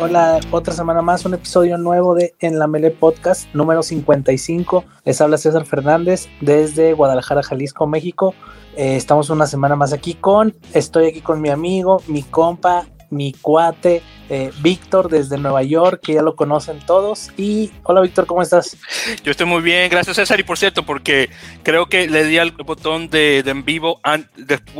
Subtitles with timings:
[0.00, 4.84] Hola, otra semana más, un episodio nuevo de En la Mele Podcast número 55.
[5.04, 8.34] Les habla César Fernández desde Guadalajara, Jalisco, México.
[8.76, 13.32] Eh, estamos una semana más aquí con, estoy aquí con mi amigo, mi compa, mi
[13.32, 17.30] cuate, eh, Víctor desde Nueva York, que ya lo conocen todos.
[17.36, 18.76] Y hola Víctor, ¿cómo estás?
[19.22, 20.40] Yo estoy muy bien, gracias César.
[20.40, 21.30] Y por cierto, porque
[21.62, 24.00] creo que le di al botón de, en vivo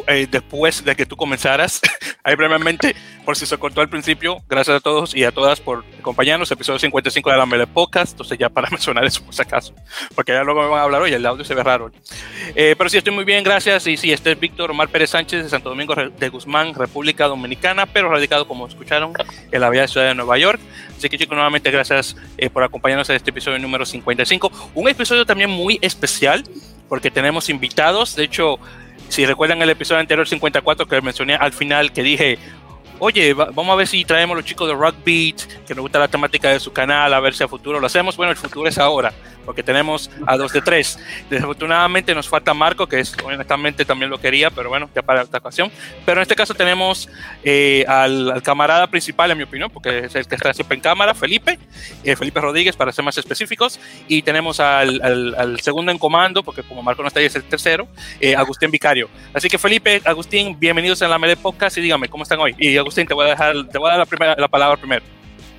[0.07, 1.81] eh, después de que tú comenzaras.
[2.25, 5.85] Ahí brevemente, por si se cortó al principio, gracias a todos y a todas por
[5.99, 6.51] acompañarnos.
[6.51, 8.13] Episodio 55 de la Mele Podcast.
[8.13, 9.75] Entonces, ya para mencionar eso, por si acaso,
[10.15, 11.91] porque ya luego me van a hablar hoy, el audio se ve raro.
[12.55, 13.87] Eh, pero sí, estoy muy bien, gracias.
[13.87, 17.87] Y sí, este es Víctor Omar Pérez Sánchez de Santo Domingo de Guzmán, República Dominicana,
[17.87, 19.13] pero radicado, como escucharon,
[19.51, 20.61] en la bella ciudad de Nueva York.
[20.97, 24.71] Así que chicos, nuevamente gracias eh, por acompañarnos en este episodio número 55.
[24.75, 26.45] Un episodio también muy especial
[26.89, 28.17] porque tenemos invitados.
[28.17, 28.59] De hecho,
[29.09, 32.39] si recuerdan el episodio anterior 54 que mencioné al final, que dije,
[32.99, 36.09] oye, vamos a ver si traemos los chicos de Rock Beat, que nos gusta la
[36.09, 38.17] temática de su canal, a ver si a futuro lo hacemos.
[38.17, 39.13] Bueno, el futuro es ahora
[39.45, 40.99] porque tenemos a dos de tres.
[41.31, 45.39] Desafortunadamente nos falta Marco, que es honestamente también lo quería, pero bueno, ya para esta
[45.39, 45.71] ocasión.
[46.05, 47.09] Pero en este caso tenemos
[47.43, 51.15] eh, al, camarada principal, en mi opinión, porque es el que está siempre en cámara,
[51.15, 51.59] Felipe,
[52.03, 53.79] eh, Felipe Rodríguez, para ser más específicos,
[54.09, 57.45] y tenemos al, al, segundo en comando, porque como Marco no está ahí, es el
[57.45, 57.89] tercero,
[58.21, 59.09] eh, Agustín Vicario.
[59.33, 62.55] Así que Felipe, Agustín, bienvenidos a la Mele Podcast y dígame, ¿cómo están hoy?
[62.59, 65.03] Y Agustín, te voy a dejar, te voy a dar la, primera, la palabra primero.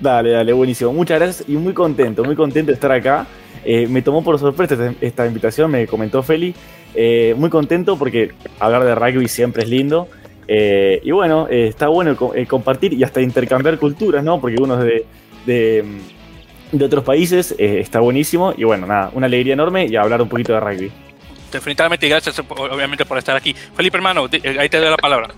[0.00, 0.92] Dale, dale, buenísimo.
[0.92, 3.26] Muchas gracias y muy contento, muy contento de estar acá.
[3.64, 6.54] Eh, me tomó por sorpresa esta, invitación, me comentó Feli.
[6.94, 10.08] Eh, muy contento porque hablar de rugby siempre es lindo.
[10.48, 12.16] Eh, y bueno, está bueno
[12.46, 14.40] compartir y hasta intercambiar culturas, ¿no?
[14.40, 15.04] Porque uno es
[15.46, 15.84] de,
[16.72, 18.54] de, otros países, está buenísimo.
[18.56, 20.92] Y bueno, nada, una alegría enorme y hablar un poquito de rugby.
[21.50, 23.54] Definitivamente, gracias obviamente por estar aquí.
[23.74, 24.28] Felipe, hermano,
[24.60, 25.28] ahí te doy la palabra.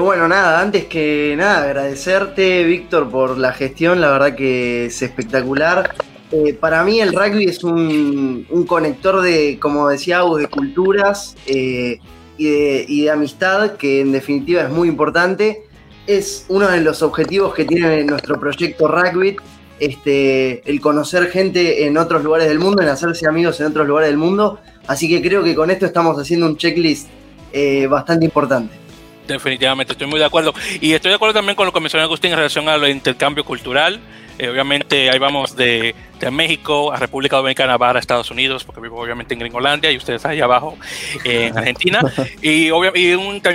[0.00, 5.94] Bueno, nada, antes que nada, agradecerte, Víctor, por la gestión, la verdad que es espectacular.
[6.32, 12.00] Eh, para mí el rugby es un, conector de, como decía Agus, de culturas eh,
[12.36, 15.64] y, de, amistad, que en definitiva es muy importante.
[16.06, 19.36] Es uno de los objetivos que tiene nuestro proyecto Rugby,
[19.78, 24.08] este, el conocer gente en otros lugares del mundo, en hacerse amigos en otros lugares
[24.10, 24.58] del mundo.
[24.86, 27.08] Así que creo que con esto estamos haciendo un checklist
[27.52, 28.85] eh, bastante importante.
[29.26, 30.54] Definitivamente, estoy muy de acuerdo.
[30.80, 34.00] Y estoy de acuerdo también con lo que mencionó Agustín en relación al intercambio cultural.
[34.38, 35.94] Eh, obviamente ahí vamos de,
[36.30, 40.40] México a República Dominicana, a Estados Unidos, porque vivo obviamente en Gringolandia y ustedes ahí
[40.40, 40.76] abajo
[41.24, 42.00] en Argentina.
[42.42, 42.70] y,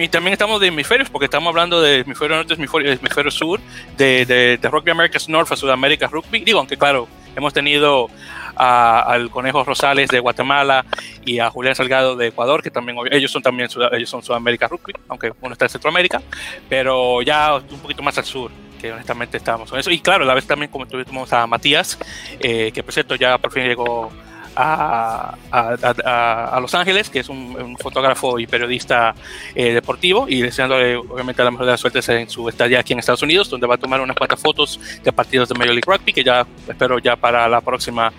[0.07, 3.59] también estamos de hemisferios, porque estamos hablando de hemisferio norte, hemisferio, hemisferio sur,
[3.97, 6.39] de, de, Rugby Americas North a Sudamérica Rugby.
[6.39, 8.09] Digo, aunque claro, hemos tenido
[8.56, 10.85] al Conejo Rosales de Guatemala
[11.25, 14.94] y a Julián Salgado de Ecuador, que también ellos son también ellos son Sudamérica Rugby,
[15.07, 16.22] aunque uno está en Centroamérica,
[16.69, 18.51] pero ya un poquito más al sur
[18.81, 19.91] que honestamente estábamos con eso.
[19.91, 22.00] Y claro, a la vez también como tuvimos a Matías,
[22.40, 24.11] eh, que por cierto ya por fin llegó
[24.56, 29.16] a, a, Los Ángeles, que es un, fotógrafo y periodista
[29.56, 33.00] eh, deportivo, y deseándole obviamente la mejor de las suertes en su estadía aquí en
[33.00, 36.13] Estados Unidos, donde va a tomar unas cuantas fotos de partidos de Major League Rugby,
[36.13, 38.11] que ya espero ya para la próxima,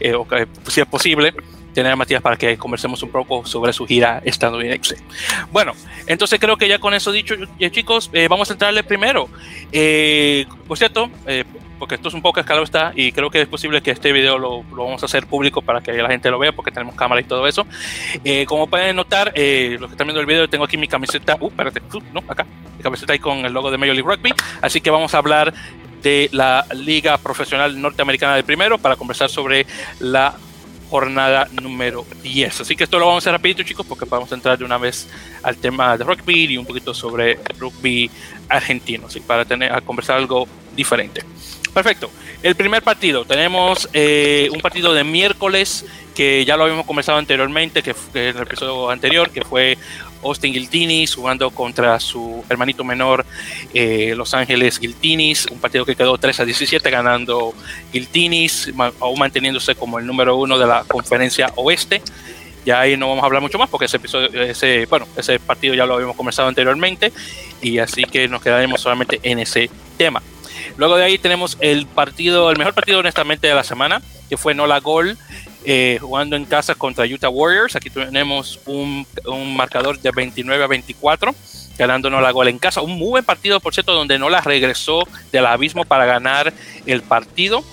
[0.00, 0.14] eh,
[0.66, 1.34] si es posible,
[1.76, 4.96] tener a Matías para que conversemos un poco sobre su gira estadounidense.
[5.52, 5.72] Bueno,
[6.06, 7.34] entonces creo que ya con eso dicho,
[7.70, 9.28] chicos, eh, vamos a entrarle primero.
[9.70, 11.44] Eh, por cierto, eh,
[11.78, 14.38] porque esto es un poco escalado está y creo que es posible que este video
[14.38, 17.24] lo, vamos a hacer público para que la gente lo vea porque tenemos cámara y
[17.24, 17.66] todo eso.
[18.46, 21.82] como pueden notar, los que están viendo el video, tengo aquí mi camiseta, uh, espérate,
[21.92, 22.46] uh, no, acá,
[22.78, 24.32] mi camiseta ahí con el logo de Major League Rugby,
[24.62, 25.52] así que vamos a hablar
[26.02, 29.66] de la Liga Profesional Norteamericana del Primero para conversar sobre
[30.00, 30.36] la
[30.88, 32.60] jornada número 10.
[32.60, 34.78] Así que esto lo vamos a hacer rapidito, chicos, porque vamos a entrar de una
[34.78, 35.08] vez
[35.42, 38.10] al tema de rugby y un poquito sobre rugby
[38.48, 39.20] argentino, ¿sí?
[39.20, 41.22] para tener a conversar algo diferente.
[41.76, 42.10] Perfecto.
[42.42, 47.82] El primer partido, tenemos eh, un partido de miércoles que ya lo habíamos conversado anteriormente,
[47.82, 49.76] que fue en el episodio anterior, que fue
[50.22, 53.26] Austin Giltinis jugando contra su hermanito menor
[53.74, 57.52] eh, Los Ángeles Giltinis, un partido que quedó 3 a 17 ganando
[57.92, 62.00] Giltinis, aún manteniéndose como el número uno de la conferencia oeste.
[62.64, 65.74] Ya ahí no vamos a hablar mucho más porque ese episodio, ese, bueno, ese partido
[65.74, 67.12] ya lo habíamos conversado anteriormente
[67.60, 69.68] y así que nos quedaremos solamente en ese
[69.98, 70.22] tema.
[70.76, 74.54] Luego de ahí tenemos el partido, el mejor partido honestamente de la semana, que fue
[74.54, 75.16] Nola Gol
[75.68, 77.74] eh, jugando en casa contra Utah Warriors.
[77.74, 79.04] Aquí tenemos un,
[79.56, 81.34] marcador de 29 a 24,
[81.76, 82.82] ganándonos la gol en casa.
[82.82, 85.00] Un muy buen partido, por cierto, donde no la regresó
[85.32, 86.52] del abismo para ganar
[86.86, 87.64] el partido.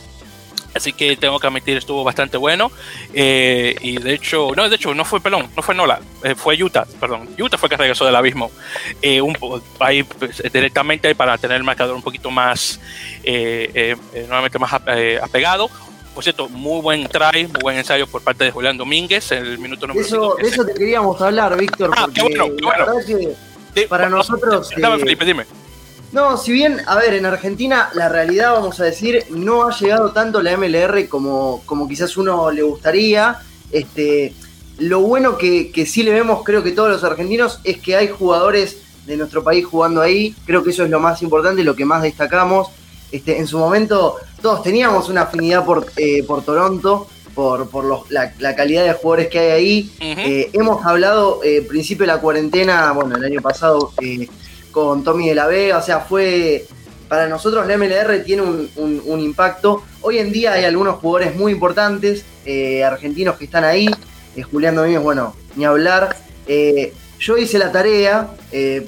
[0.74, 2.72] Así que tengo que admitir, estuvo bastante bueno.
[3.14, 6.62] Eh, y de hecho, no, de hecho, no fue Pelón, no fue Nola, eh, fue
[6.62, 7.30] Utah, perdón.
[7.40, 8.52] Utah fue que regresó del abismo.
[9.02, 9.38] Eh, un,
[9.80, 12.80] ahí pues, directamente para tener el marcador un poquito más,
[13.24, 15.70] nuevamente más apegado.
[16.14, 19.58] Por cierto, muy buen try, muy buen ensayo por parte de Julián Domínguez en el
[19.58, 21.92] minuto número eso, De eso te queríamos hablar, Víctor.
[21.96, 22.96] Ah, porque qué bueno,
[23.74, 24.70] qué para nosotros.
[24.78, 25.46] Dame, Felipe, dime.
[26.14, 30.12] No, si bien, a ver, en Argentina la realidad, vamos a decir, no ha llegado
[30.12, 33.40] tanto la MLR como, como quizás uno le gustaría.
[33.72, 34.34] Este,
[34.78, 38.10] lo bueno que, que sí le vemos, creo que todos los argentinos, es que hay
[38.10, 38.78] jugadores
[39.08, 40.36] de nuestro país jugando ahí.
[40.46, 42.68] Creo que eso es lo más importante, lo que más destacamos.
[43.12, 48.56] Este, en su momento todos teníamos una afinidad por, eh, por Toronto, por, por la,
[48.56, 49.92] calidad de jugadores que hay ahí.
[50.00, 54.28] Eh, hemos hablado, eh, principio de la cuarentena, bueno, el año pasado, eh,
[54.74, 56.66] con Tommy de la Vega, o sea, fue,
[57.08, 59.84] para nosotros la MLR tiene un, impacto.
[60.02, 63.88] Hoy en día hay algunos jugadores muy importantes, eh, argentinos que están ahí,
[64.36, 66.18] eh, Julián Domínguez, bueno, ni hablar.
[66.48, 68.32] Eh, yo hice la tarea,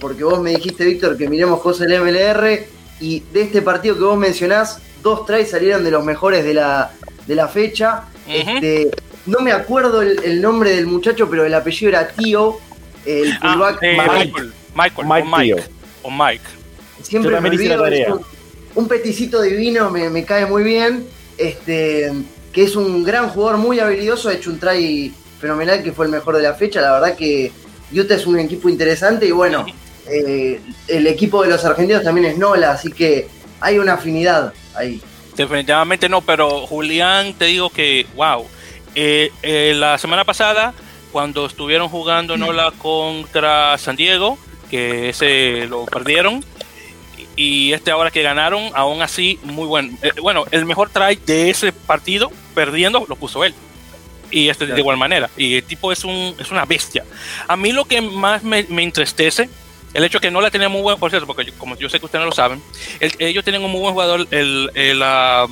[0.02, 2.66] porque vos me dijiste, Víctor, que miremos cosas del MLR,
[3.00, 6.92] y de este partido que vos mencionás, dos tries salieron de los mejores de la,
[7.28, 8.04] de la fecha.
[8.28, 8.90] este,
[9.26, 12.58] no me acuerdo el, nombre del muchacho, pero el apellido era Tío,
[13.06, 13.82] el ah, fullback.
[13.82, 15.64] Michael, Michael, Mike,
[16.06, 16.44] o Mike.
[17.02, 18.22] Siempre me olvido,
[18.76, 21.08] un, peticito divino, me, cae muy bien.
[21.38, 22.12] Este,
[22.54, 26.12] que es un gran jugador muy habilidoso, ha hecho un try fenomenal que fue el
[26.12, 26.80] mejor de la fecha.
[26.80, 27.52] La verdad que
[27.92, 29.66] Utah es un equipo interesante y bueno,
[30.10, 33.28] eh, el equipo de los argentinos también es Nola, así que
[33.60, 35.02] hay una afinidad ahí.
[35.36, 38.46] Definitivamente no, pero Julián, te digo que, wow,
[38.96, 40.74] eh, eh, la semana pasada,
[41.12, 44.38] cuando estuvieron jugando Nola contra San Diego,
[44.70, 46.44] que ese lo perdieron.
[47.38, 49.98] Y este ahora que ganaron, aún así, muy bueno.
[50.02, 53.54] Eh, bueno, el mejor try de ese partido, perdiendo, lo puso él.
[54.32, 55.30] Y este de igual manera.
[55.38, 57.04] Y el tipo es, un, es una bestia.
[57.48, 59.50] A mí lo que más me, me entristece
[59.96, 62.06] el hecho que no la tenía muy buen, por cierto, porque como yo sé que
[62.06, 62.62] ustedes no lo saben,
[63.00, 65.48] ellos tienen un muy buen jugador el, la,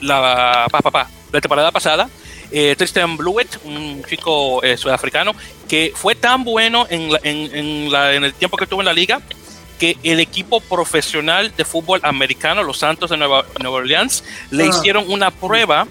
[0.00, 2.08] la, pa, pa, la temporada pasada,
[2.50, 5.34] eh, Tristan Blewett, un chico eh, sudafricano,
[5.68, 9.20] que fue tan bueno en, en, la, en, el tiempo que estuvo en la liga
[9.78, 14.66] que el equipo profesional de fútbol americano, los Santos de Nueva, Nueva Orleans, le ah.
[14.68, 15.86] hicieron una prueba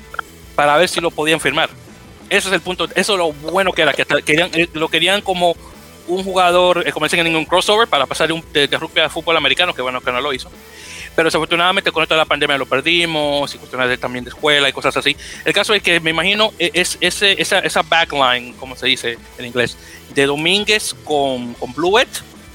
[0.55, 1.69] para ver si lo podían firmar.
[2.29, 5.21] Ese es el punto, eso es lo bueno que era, que querían, eh, lo querían
[5.21, 5.55] como
[6.07, 9.09] un jugador, como dicen en un crossover, para pasar de, un, de, de rugby a
[9.09, 10.49] fútbol americano, que bueno que no lo hizo
[11.15, 14.73] pero desafortunadamente con esto de la pandemia lo perdimos y cuestiones también de escuela y
[14.73, 15.15] cosas así.
[15.45, 19.17] El caso es que me imagino e, es, ese, esa, esa backline, como se dice
[19.37, 19.77] en inglés,
[20.13, 22.09] de Domínguez con, con Bluet,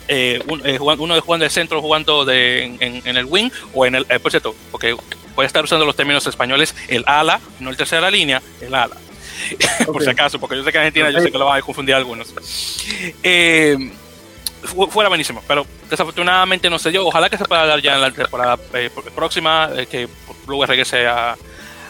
[0.09, 3.95] eh, eh uno de jugando de centro jugando de, en, en, el wing o en
[3.95, 4.95] el, eh, por cierto, porque
[5.35, 8.97] voy a estar usando los términos españoles, el ala, no el tercera línea, el ala.
[9.87, 11.63] por si acaso, porque yo sé que en Argentina yo sé que lo van a
[11.63, 12.35] confundir algunos.
[13.23, 13.93] Eh,
[14.63, 17.07] fuera buenísimo, pero desafortunadamente no se dio.
[17.07, 20.09] Ojalá que se pueda dar ya en la temporada eh, próxima, eh, que
[20.47, 21.37] luego regrese a,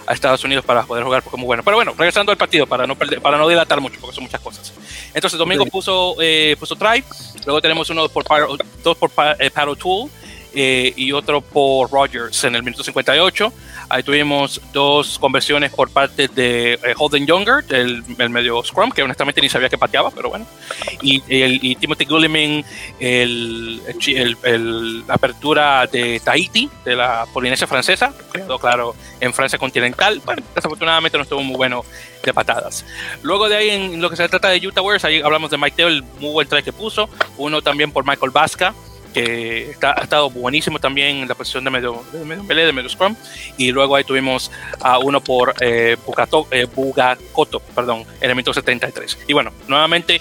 [0.06, 1.62] a, Estados Unidos para poder jugar, porque muy bueno.
[1.62, 4.40] Pero bueno, regresando al partido, para no, perder, para no dilatar mucho, porque son muchas
[4.40, 4.72] cosas.
[5.14, 7.02] Entonces, Domingo puso, eh, puso try,
[7.44, 8.24] luego tenemos uno por,
[8.82, 10.10] dos por eh, Paddle Tool
[10.58, 13.52] y otro por Rogers en el minuto 58.
[13.90, 19.40] Ahí tuvimos dos conversiones por parte de eh, Holden Younger, el, medio Scrum, que honestamente
[19.40, 20.46] ni sabía que pateaba, pero bueno.
[21.00, 22.64] Y, el, Timothy Gulliman,
[23.00, 23.80] el,
[25.06, 30.20] la apertura de Tahiti, de la Polinesia francesa, quedó claro en Francia continental.
[30.24, 31.84] Bueno, desafortunadamente no estuvo muy bueno
[32.22, 32.84] de patadas.
[33.22, 35.82] Luego de ahí, en lo que se trata de Utah Warriors, ahí hablamos de Mike
[35.82, 37.08] el muy buen try que puso.
[37.36, 38.74] Uno también por Michael Vasca
[39.12, 42.88] que está, ha estado buenísimo también en la posición de medio, de medio de medio
[42.88, 43.14] scrum.
[43.56, 44.50] Y luego ahí tuvimos
[44.80, 46.66] a uno por eh, Bugato, eh,
[47.74, 49.18] perdón, en el minuto 73.
[49.26, 50.20] Y bueno, nuevamente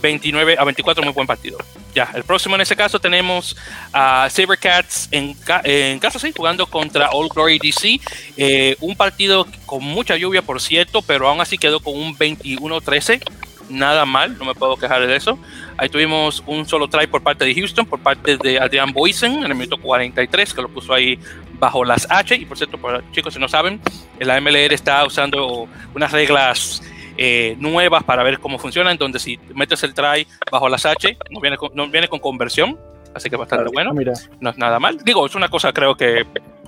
[0.00, 1.58] 29 a 24, muy buen partido.
[1.94, 3.56] Ya, el próximo en ese caso tenemos
[3.92, 8.00] a Sabercats en, en casa, sí, jugando contra All Glory DC.
[8.36, 13.22] Eh, un partido con mucha lluvia, por cierto, pero aún así quedó con un 21-13
[13.68, 15.38] nada mal, no me puedo quejar de eso.
[15.78, 19.44] Ahí tuvimos un solo try por parte de Houston, por parte de Adrian Boysen en
[19.44, 21.18] el minuto 43, que lo puso ahí
[21.58, 22.34] bajo las H.
[22.34, 22.78] Y por cierto,
[23.12, 23.80] chicos, si no saben,
[24.18, 26.82] la MLR está usando unas reglas
[27.18, 31.40] eh, nuevas para ver cómo funcionan, donde si metes el try bajo las H, no
[31.40, 32.78] viene con, no viene con conversión,
[33.14, 33.92] así que bastante bueno.
[34.40, 34.98] No es nada mal.
[35.04, 36.24] Digo, es una cosa, creo que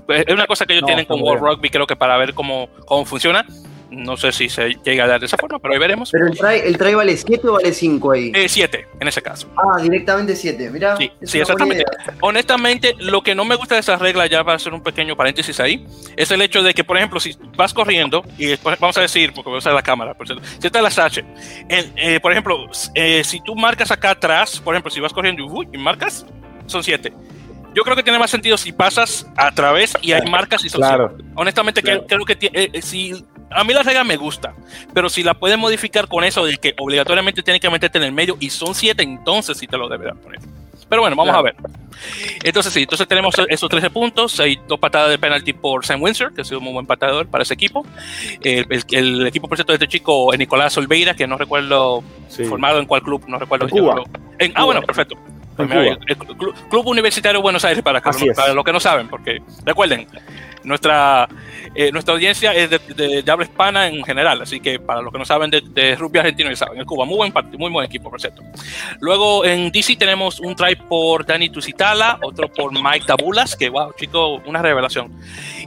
[0.09, 3.07] es una cosa que ellos tienen con World Rugby, creo que para ver cómo, cómo
[3.07, 3.47] funciona
[3.91, 6.11] No sé si se llega a dar de esa forma, pero ahí veremos.
[6.11, 8.33] ¿Pero el try, el try vale 7 o vale 5 ahí?
[8.47, 9.49] 7, eh, en ese caso.
[9.57, 10.97] Ah, directamente 7, mira.
[10.97, 11.85] Sí, sí exactamente.
[12.21, 15.17] Honestamente, lo que no me gusta de esa regla, ya va a hacer un pequeño
[15.17, 18.99] paréntesis ahí, es el hecho de que, por ejemplo, si vas corriendo, y después vamos
[18.99, 21.25] a decir, porque voy a usar la cámara, por cierto, si está la H,
[21.69, 25.77] eh, por ejemplo, eh, si tú marcas acá atrás, por ejemplo, si vas corriendo y,
[25.77, 26.27] y marcas,
[26.67, 27.13] son 7
[27.75, 30.81] yo creo que tiene más sentido si pasas a través y hay marcas y son
[30.81, 31.17] claro.
[31.35, 34.55] Honestamente, creo, que eh, eh, si a mí la regla me gusta,
[34.95, 38.13] pero si la puedes modificar con eso de que obligatoriamente tienes que meterte en el
[38.13, 40.41] medio y son siete, entonces sí te lo deberán poner.
[40.89, 41.55] Pero bueno, vamos a ver.
[42.43, 46.33] Entonces sí, entonces tenemos esos 13 puntos, hay dos patadas de penalti por Sam Windsor,
[46.33, 47.85] que ha sido un muy buen patador para ese equipo.
[48.43, 52.03] El, el, equipo, por cierto, de este chico, Nicolás Olveira, que no recuerdo
[52.49, 53.67] formado en cuál club, no recuerdo.
[54.39, 55.17] En ah, bueno, perfecto.
[55.59, 56.17] El
[56.71, 60.07] Club, Universitario de Buenos Aires, para, para los que no saben, porque recuerden,
[60.69, 61.29] nuestra,
[61.75, 65.25] eh, nuestra audiencia es de, habla hispana en general, así que para los que no
[65.25, 68.43] saben de, rugby argentino, ya saben, el Cuba, muy buen, muy buen equipo, por cierto.
[69.01, 73.93] Luego en DC tenemos un try por Dani Tusitala, otro por Mike Tabulas, que wow,
[73.97, 75.13] chico, una revelación.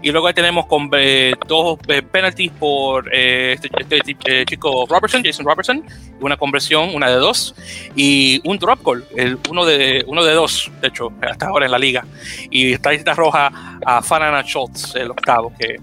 [0.02, 5.46] Y luego ahí tenemos con eh, dos eh, penalties por este, este chico Robertson, Jason
[5.46, 5.84] Robertson,
[6.20, 7.56] una conversión, una de dos,
[7.96, 11.72] y un drop goal, el, uno, de, uno de dos, de hecho, hasta ahora en
[11.72, 12.06] la liga.
[12.50, 13.52] Y está roja
[13.86, 15.78] a Farana Schultz, el octavo, que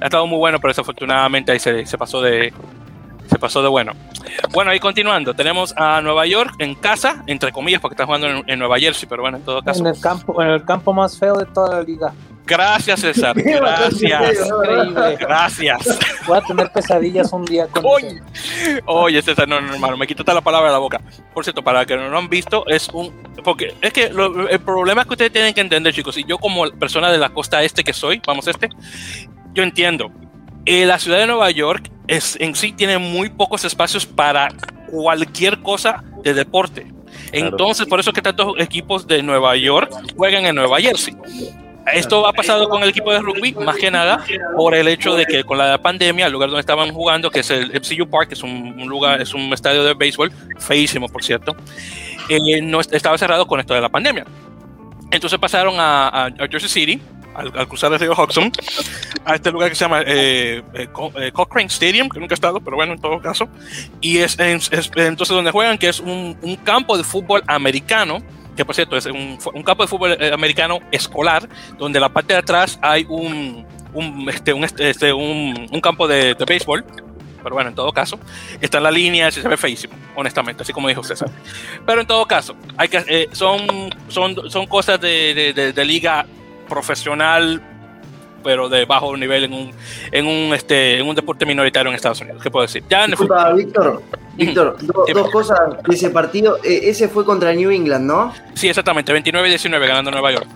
[0.00, 2.52] ha estado muy bueno, pero desafortunadamente ahí se, se pasó de
[3.30, 3.92] se pasó de bueno.
[4.52, 8.58] Bueno, ahí continuando, tenemos a Nueva York en casa, entre comillas, porque está jugando en,
[8.58, 9.80] Nueva Jersey, pero bueno, en todo caso.
[9.80, 12.12] En el campo, en el campo más feo de toda la liga.
[12.46, 13.36] Gracias, César.
[13.42, 14.48] Gracias.
[15.18, 15.98] Gracias.
[16.26, 18.20] Voy a tener pesadillas un día con Oye,
[18.86, 21.00] Oye César, no, no, hermano, me quitaste la palabra de la boca.
[21.32, 23.12] Por cierto, para que no lo han visto, es un.
[23.44, 26.68] Porque es que el problema es que ustedes tienen que entender, chicos, y yo como
[26.72, 28.68] persona de la costa este que soy, vamos, este,
[29.54, 30.10] yo entiendo.
[30.66, 34.48] Eh, la ciudad de Nueva York es, en sí tiene muy pocos espacios para
[34.90, 36.86] cualquier cosa de deporte.
[37.32, 41.16] Entonces, por eso es que tantos equipos de Nueva York juegan en Nueva Jersey.
[41.92, 44.24] Esto ha pasado con el equipo de rugby, más que nada
[44.56, 47.50] por el hecho de que con la pandemia, el lugar donde estaban jugando, que es
[47.50, 51.56] el MCU Park, que es un, lugar, es un estadio de béisbol, feísimo por cierto,
[52.28, 54.24] eh, no estaba cerrado con esto de la pandemia.
[55.10, 57.02] Entonces pasaron a, Jersey City,
[57.34, 58.52] al, cruzar el río Hudson,
[59.24, 62.60] a este lugar que se llama eh, eh, eh, Cochrane Stadium, que nunca he estado,
[62.60, 63.48] pero bueno, en todo caso.
[64.00, 68.22] Y es, entonces donde juegan, que es un, campo de fútbol americano,
[68.60, 71.48] que por cierto es un, campo de fútbol americano escolar,
[71.78, 73.64] donde la parte de atrás hay un,
[73.94, 76.84] un, este, un, este, este un, campo de, de béisbol
[77.42, 78.20] pero bueno, en todo caso,
[78.60, 81.30] está en la línea, se ve feísimo, honestamente, así como dijo César.
[81.86, 86.26] Pero en todo caso, hay que, son, son, son cosas de, de, liga
[86.68, 87.62] profesional,
[88.42, 89.70] pero de bajo nivel en un,
[90.10, 92.42] en un, este, en un deporte minoritario en Estados Unidos.
[92.42, 92.82] ¿Qué puedo decir?
[92.88, 93.10] Ya en
[93.56, 94.02] Víctor,
[94.36, 94.76] Víctor,
[95.12, 96.58] dos cosas de ese partido.
[96.62, 98.32] E, ese fue contra New England, ¿no?
[98.54, 100.48] Sí, exactamente, 29-19 ganando Nueva York.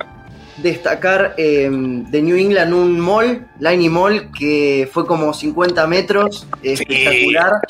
[0.56, 7.60] Destacar em, de New England un mall, Liney Mall, que fue como 50 metros, espectacular.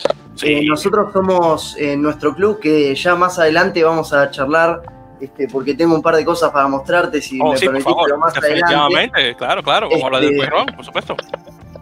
[0.42, 4.82] Eh, nosotros somos en nuestro club, que ya más adelante vamos a charlar
[5.24, 8.18] este, porque tengo un par de cosas para mostrarte si oh, me sí, permitís, pero
[8.18, 9.34] más adelante.
[9.36, 11.16] Claro, claro, vamos a hablar del este, por supuesto.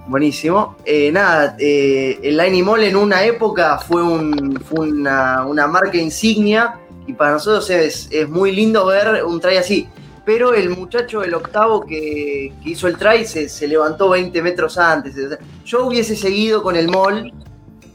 [0.06, 0.76] Buenísimo.
[0.84, 5.96] Eh, nada, eh, el Line Mall en una época fue, un, fue una, una, marca
[5.96, 6.74] insignia
[7.06, 9.88] y para nosotros es, es, muy lindo ver un try así.
[10.24, 14.78] Pero el muchacho del octavo que, que hizo el try se, se, levantó 20 metros
[14.78, 15.14] antes.
[15.64, 17.32] yo hubiese seguido con el mall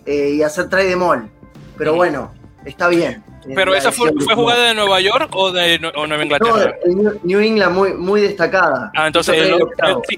[0.06, 1.30] eh, y hacer try de mall.
[1.77, 2.32] Pero bueno,
[2.66, 3.24] está bien.
[3.56, 6.75] ¿Pero esa fue, fue, jugada de Nueva York o de Nueva Inglaterra?
[6.86, 8.92] No, New England muy, muy destacada.
[8.96, 9.63] Ah, entonces, el, el,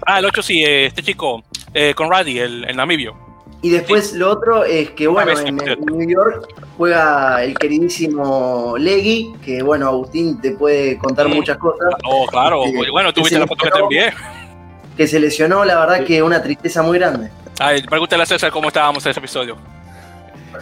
[0.06, 1.44] ah, el 8 sí, eh, este chico,
[1.74, 3.30] eh, Conradi, el, el namibio.
[3.62, 9.62] Y después lo otro es que, bueno, en, New York juega el queridísimo Leggy, que,
[9.62, 11.34] bueno, Agustín te puede contar mm.
[11.34, 11.90] muchas cosas.
[12.06, 14.14] Oh, claro, este, bueno, tuviste la foto que te envié.
[14.96, 17.30] Que se lesionó, la verdad que una tristeza muy grande.
[17.60, 19.58] Ay, pregúntale a César cómo estábamos en ese episodio.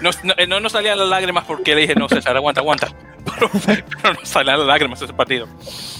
[0.01, 0.11] No,
[0.47, 2.87] no, no, salían las lágrimas porque le dije, no, César, aguanta, aguanta.
[4.01, 5.47] Pero, no salían las lágrimas ese partido.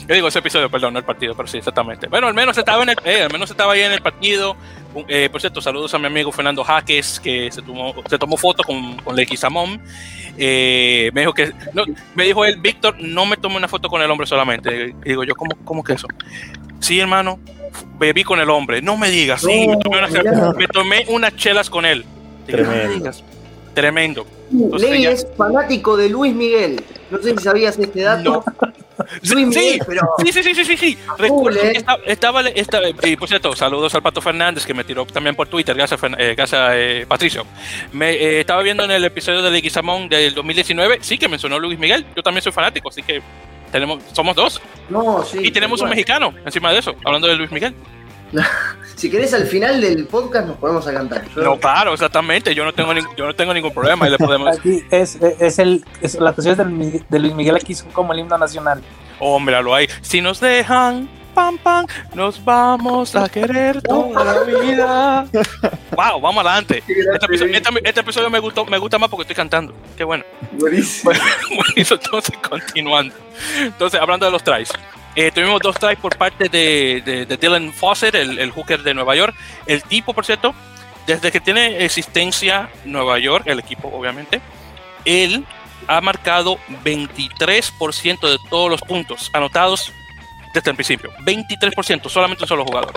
[0.07, 2.07] Yo digo ese episodio, perdón, no el partido, pero sí, exactamente.
[2.07, 4.55] Bueno, al menos estaba, en el, eh, al menos estaba ahí en el partido.
[5.09, 8.63] Eh, por cierto, saludos a mi amigo Fernando Jaques, que se tomó, se tomó foto
[8.63, 9.81] con, con Leguizamón.
[10.37, 11.83] Eh, me dijo que, no,
[12.15, 14.95] me dijo él, Víctor, no me tomé una foto con el hombre solamente.
[15.03, 16.07] Y digo yo, ¿cómo, cómo que eso?
[16.79, 17.39] Sí, hermano,
[17.99, 18.81] bebí con el hombre.
[18.81, 22.05] No me digas, sí, me, tomé una, me tomé unas chelas con él.
[23.77, 24.25] Tremendo.
[24.49, 24.77] Tremendo.
[24.79, 26.83] Ley es fanático de Luis Miguel.
[27.11, 28.43] No sé si sabías este dato.
[29.21, 30.97] Luis sí, Miguel, pero sí, sí, sí, sí, sí, sí.
[31.19, 31.73] Recuerdo ¿eh?
[31.73, 35.35] que estaba, estaba- estaba- y por cierto, saludos al Pato Fernández que me tiró también
[35.35, 37.45] por Twitter, gracias, eh, gracias eh, Patricio.
[37.91, 41.77] Me eh, estaba viendo en el episodio de Leguizamón del 2019, sí que mencionó Luis
[41.77, 43.21] Miguel, yo también soy fanático, así que
[43.71, 44.59] tenemos, somos dos.
[44.89, 45.37] no, sí.
[45.43, 47.75] Y tenemos un mexicano encima de eso, hablando de Luis Miguel.
[48.97, 51.23] Si querés al final del podcast nos ponemos a cantar.
[51.35, 54.17] Yo- No, claro, exactamente, yo no tengo, ning- yo no tengo ningún problema y le
[54.17, 54.57] podemos...
[54.57, 57.91] Aquí es, es el, es, las canciones de, Luis Miguel- de Luis Miguel aquí son
[57.91, 58.81] como el himno nacional.
[59.19, 59.87] Oh, míralo ahí.
[60.01, 65.27] Si nos dejan, pam, pam, nos vamos a querer toda la vida.
[65.91, 66.83] Wow, vamos adelante.
[66.87, 69.75] Este episodio, este- este episodio me, gustó, me gusta más porque estoy cantando.
[69.95, 70.23] Qué bueno.
[70.53, 71.11] Buenísimo.
[71.49, 73.13] Bueno, entonces continuando.
[73.59, 74.71] Entonces, hablando de los tries.
[75.19, 79.35] Eh, tuvimos dos tries por parte de, Dylan Fawcett, el, el hooker de Nueva York.
[79.65, 80.53] El tipo, por cierto,
[81.07, 84.41] desde que tiene existencia Nueva York, el equipo obviamente,
[85.05, 85.43] él
[85.87, 89.91] ha marcado 23% de todos los puntos anotados
[90.53, 91.11] desde el principio.
[91.21, 92.93] 23%, solamente un solo jugador.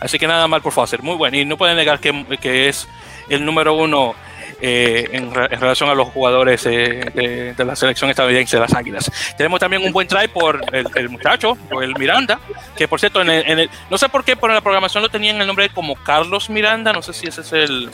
[0.00, 1.36] Así que nada mal por Fawcett, muy bueno.
[1.36, 2.86] Y no pueden negar que, que es
[3.28, 4.14] el número uno
[4.60, 8.74] eh, en, en relación a los jugadores eh, de, de la selección estadounidense de las
[8.74, 9.10] Águilas.
[9.36, 12.38] Tenemos también un buen try por el, el muchacho, Joel Miranda,
[12.76, 15.02] que por cierto, en el, en el- no sé por qué, pero en la programación
[15.02, 17.90] lo tenían el nombre como Carlos Miranda, no sé si ese es el,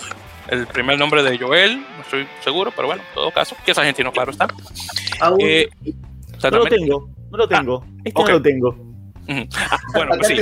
[0.49, 3.79] el primer nombre de Joel, no estoy seguro, pero bueno, en todo caso, que es
[3.79, 4.47] argentino, claro está.
[5.41, 5.69] Eh,
[6.51, 7.85] No lo tengo, no lo tengo.
[8.05, 8.92] este no lo tengo.
[9.95, 10.37] Bueno, pues sí.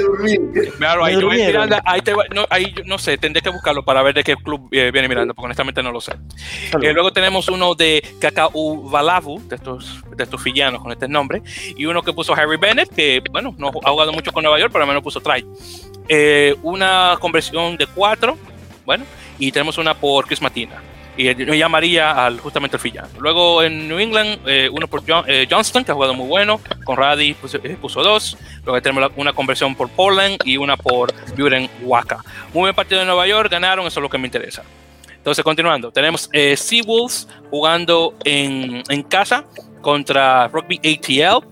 [0.78, 1.14] Claro, ahí.
[1.46, 4.36] Miranda, ahí, te va- no, ahí no sé, tendré que buscarlo para ver de qué
[4.36, 6.12] club eh, viene Miranda, porque honestamente no lo sé.
[6.82, 11.42] Eh, luego tenemos uno de Kakau Valavu, de estos, de estos villanos con este nombre,
[11.76, 14.70] y uno que puso Harry Bennett, que bueno, no ha jugado mucho con Nueva York,
[14.72, 15.44] pero al menos puso try.
[16.08, 18.38] Eh, una conversión de cuatro,
[18.84, 19.04] bueno,
[19.38, 20.82] y tenemos una por Chris Matina.
[21.20, 23.08] Y yo llamaría al, justamente al villano.
[23.18, 26.62] Luego en New England, eh, uno por eh, Johnston, que ha jugado muy bueno.
[26.82, 28.38] Conradi puso, eh, puso dos.
[28.64, 32.24] Luego tenemos una conversión por Portland y una por Buren Waka.
[32.54, 34.62] Muy buen partido de Nueva York, ganaron, eso es lo que me interesa.
[35.14, 39.44] Entonces, continuando, tenemos eh, Seawolves jugando en, en casa
[39.82, 41.46] contra Rugby ATL,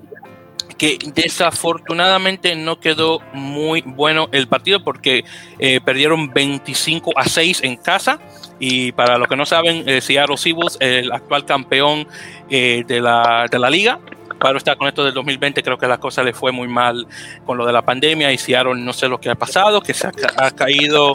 [0.78, 5.24] que desafortunadamente no quedó muy bueno el partido porque
[5.84, 8.18] perdieron 25 a 6 en casa.
[8.58, 12.06] Y para los que no saben, eh, Seattle Seawolves, el actual campeón
[12.50, 14.00] eh, de, la, de la liga,
[14.38, 17.06] Claro está con esto del 2020, creo que la cosa le fue muy mal
[17.44, 20.06] con lo de la pandemia y Seattle no sé lo que ha pasado, que se
[20.06, 21.12] ha caído,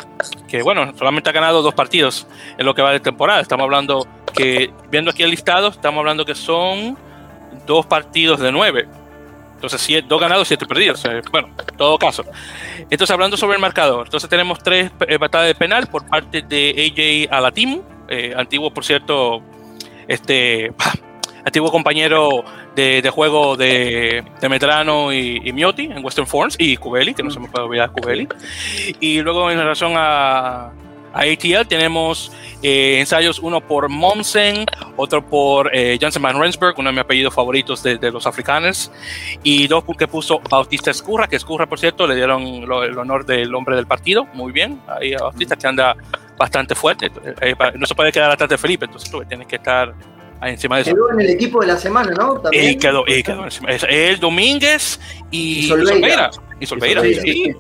[0.48, 2.28] que bueno, solamente ha ganado dos partidos
[2.58, 3.40] en lo que va de temporada.
[3.40, 6.98] Estamos hablando que, viendo aquí el listado, estamos hablando que son
[7.66, 8.88] dos partidos de nueve.
[9.64, 11.02] Entonces, siete- dos ganados, siete perdidos.
[11.32, 12.26] Bueno, en todo caso.
[12.90, 17.34] Entonces, hablando sobre el marcador, entonces tenemos tres eh, de penal por parte de AJ
[17.34, 19.42] Alatimu, eh, antiguo, por cierto,
[20.06, 20.74] este
[21.46, 22.44] antiguo compañero
[22.76, 27.32] de, juego de, de Medrano y, y Miotti en Western Forms y Cubeli, que no
[27.32, 28.28] se me puede olvidar Cubeli.
[29.00, 30.74] Y luego en relación a
[31.14, 36.94] ATL tenemos eh, ensayos, uno por Momsen, otro por eh, Jansen Van Rensburg, uno de
[36.94, 38.92] mis apellidos favoritos de, de los africanos,
[39.44, 43.26] y dos que puso Bautista Escurra, que Escurra, por cierto, le dieron lo- el honor
[43.26, 45.96] del hombre del partido, muy bien, ahí a Bautista que anda
[46.38, 49.58] bastante fuerte, eh, para- no se puede quedar atrás de Felipe, entonces tú tienes que
[49.58, 49.94] estar
[50.40, 50.92] ahí encima de eso.
[50.96, 52.34] Quedó en el equipo de la semana, ¿no?
[52.40, 52.72] También.
[52.72, 53.70] Y quedó, y quedó encima.
[53.70, 55.00] Es el Domínguez
[55.32, 56.32] y, Y Solveira.
[56.60, 57.56] Y Solveira, Y Solveira, sí.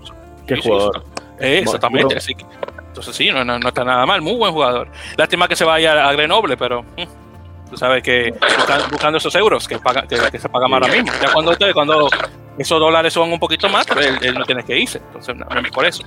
[0.47, 1.05] Qué Sí, jugador.
[1.39, 2.05] Eh, exactamente.
[2.05, 2.17] Bueno.
[2.17, 2.45] Así que,
[2.93, 4.21] entonces sí, no, no, no está nada mal.
[4.21, 4.87] Muy buen jugador.
[5.17, 9.67] Lástima que se vaya a Grenoble, pero mm, tú sabes que busca- buscando esos euros
[9.67, 11.11] que, paga, que, que se pagan ahora mismo.
[11.19, 12.07] Ya cuando, cuando
[12.59, 14.99] esos dólares son un poquito más, pues él, no tiene que irse.
[14.99, 16.03] Entonces, no, por eso.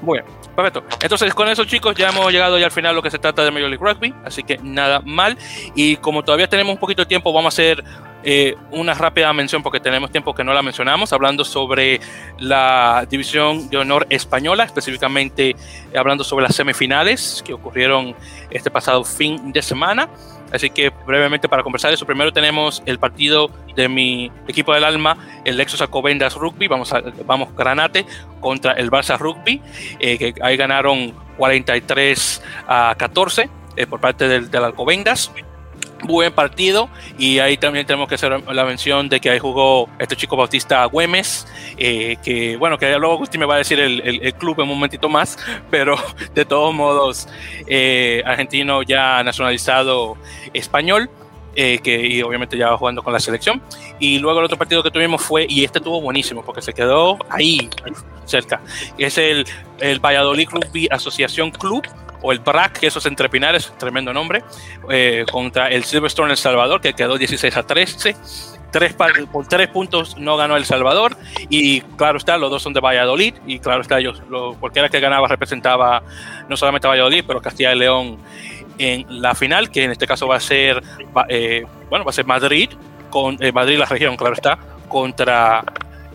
[0.00, 0.82] Muy bien, perfecto.
[1.02, 3.50] Entonces, con eso, chicos, ya hemos llegado ya al final lo que se trata de
[3.50, 4.14] Major League Rugby.
[4.24, 5.36] Así que nada mal.
[5.74, 7.84] Y como todavía tenemos un poquito de tiempo, vamos a hacer
[8.24, 12.00] eh, una rápida mención, porque tenemos tiempo que no la mencionamos, hablando sobre
[12.38, 15.56] la División de Honor Española, específicamente eh,
[15.98, 18.14] hablando sobre las semifinales que ocurrieron
[18.50, 20.08] este pasado fin de semana.
[20.52, 25.16] Así que brevemente para conversar eso, primero tenemos el partido de mi equipo del alma,
[25.44, 28.04] el Lexus Alcobendas Rugby, vamos, a, vamos Granate
[28.40, 29.62] contra el Barça Rugby,
[29.98, 35.32] eh, que ahí ganaron 43 a 14 eh, por parte del, del Alcobendas.
[36.04, 36.88] Buen partido
[37.18, 40.84] y ahí también tenemos que hacer la mención de que ahí jugó este chico Bautista
[40.86, 41.46] Güemes,
[41.78, 44.70] eh, que bueno, que luego Agustín me va a decir el, el- club en un
[44.76, 45.38] momentito más,
[45.70, 45.96] pero
[46.34, 47.28] de todos modos,
[47.66, 50.16] eh, argentino ya nacionalizado
[50.52, 51.08] español,
[51.54, 53.62] eh, que y obviamente ya va jugando con la selección.
[53.98, 57.18] Y luego el otro partido que tuvimos fue, y este estuvo buenísimo porque se quedó
[57.30, 57.68] ahí,
[58.24, 58.60] cerca,
[58.98, 59.46] es el,
[59.78, 61.86] el Valladolid Rugby Asociación Club,
[62.22, 64.42] o el BRAC, que eso es tremendo nombre,
[64.90, 68.16] eh, contra el Silverstone El Salvador, que quedó 16 a 13.
[68.70, 68.94] tres,
[69.30, 71.16] por tres puntos no ganó El Salvador
[71.50, 74.98] y claro está, los dos son de Valladolid y claro está, ellos, lo, cualquiera que
[74.98, 76.02] ganaba representaba
[76.48, 78.18] no solamente Valladolid, pero Castilla y León
[78.78, 80.82] en la final, que en este caso va a ser,
[81.28, 82.70] eh, bueno, va a ser Madrid,
[83.10, 84.58] con eh, Madrid la región, claro está,
[84.88, 85.62] contra,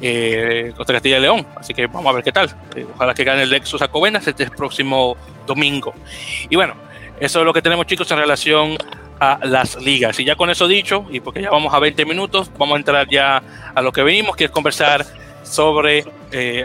[0.02, 1.46] eh, contra Castilla y León.
[1.56, 2.50] Así que vamos a ver qué tal.
[2.96, 5.94] ojalá que gane el Lexus Acovenas este próximo domingo.
[6.50, 6.76] Y bueno,
[7.20, 8.78] eso es lo que tenemos chicos en relación
[9.20, 10.20] a las ligas.
[10.20, 13.08] Y ya con eso dicho, y porque ya vamos a 20 minutos, vamos a entrar
[13.10, 13.42] ya
[13.74, 15.06] a lo que venimos, que es conversar
[15.44, 16.06] sobre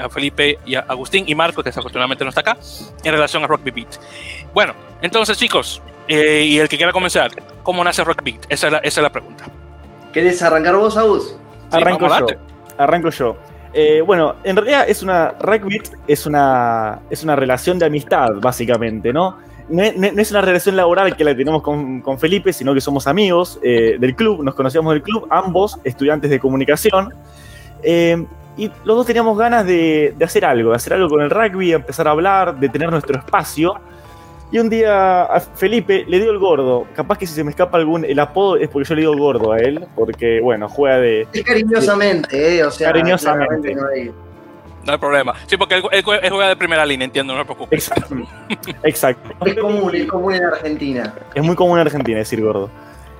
[0.02, 2.58] a Felipe y a Agustín y Marco, que desafortunadamente no está acá,
[3.04, 3.96] en relación a Rock Beat.
[4.52, 7.30] Bueno, entonces chicos, eh, y el que quiera comenzar,
[7.62, 8.46] ¿cómo nace Rock Beat?
[8.48, 9.44] Esa es la, esa es la pregunta.
[10.12, 11.36] ¿Querés arrancar vos, Agus?
[11.70, 12.26] Arranco yo.
[12.78, 13.36] Arranco yo.
[13.74, 19.12] Eh, bueno, en realidad es una Beat es una, es una relación de amistad, básicamente,
[19.12, 19.38] ¿no?
[19.68, 23.58] No, es una relación laboral que la tenemos con, con Felipe, sino que somos amigos
[23.62, 27.14] eh, del club, nos conocíamos del club, ambos estudiantes de comunicación.
[27.82, 31.72] y los dos teníamos ganas de, de, hacer algo, de hacer algo con el rugby,
[31.72, 33.80] empezar a hablar, de tener nuestro espacio.
[34.52, 36.86] Y un día a Felipe le dio el gordo.
[36.94, 39.52] Capaz que si se me escapa algún el apodo es porque yo le digo gordo
[39.52, 41.26] a él, porque bueno, juega de.
[41.32, 42.62] Es cariñosamente, ¿eh?
[42.62, 43.74] O sea, cariñosamente.
[43.74, 44.12] No hay...
[44.84, 44.98] no hay...
[44.98, 45.34] problema.
[45.46, 47.88] Sí, porque él, juega de primera línea, entiendo, no me preocupes.
[47.88, 48.14] Exacto.
[48.84, 49.46] Exacto.
[49.46, 51.14] Es común, es común en Argentina.
[51.34, 52.68] Es muy común en Argentina decir gordo.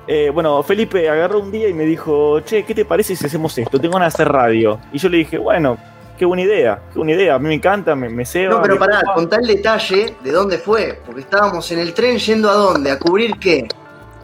[0.05, 3.57] Eh, bueno, Felipe agarró un día y me dijo, che, ¿qué te parece si hacemos
[3.57, 3.79] esto?
[3.79, 4.79] Tengo ganas de hacer radio.
[4.91, 5.79] Y yo le dije, bueno,
[6.17, 7.35] qué buena idea, qué buena idea.
[7.35, 10.99] A mí me encanta, me, me No, pero pará, contá el detalle de dónde fue,
[11.05, 13.67] porque estábamos en el tren yendo a dónde, a cubrir qué.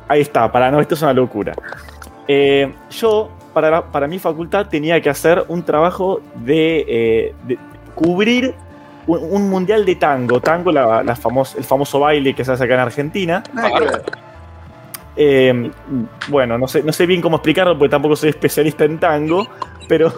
[0.08, 1.54] Ahí está, para no, esto es una locura.
[2.28, 7.58] Eh, yo, para, para mi facultad, tenía que hacer un trabajo de, eh,
[7.95, 8.56] cubrir
[9.08, 10.39] un, mundial de tango.
[10.39, 13.43] Tango, la, el famoso baile que se hace acá en Argentina.
[13.56, 13.69] Ah,
[15.21, 15.71] eh,
[16.30, 19.47] bueno, no sé, no sé bien cómo explicarlo porque tampoco soy especialista en tango,
[19.88, 20.13] pero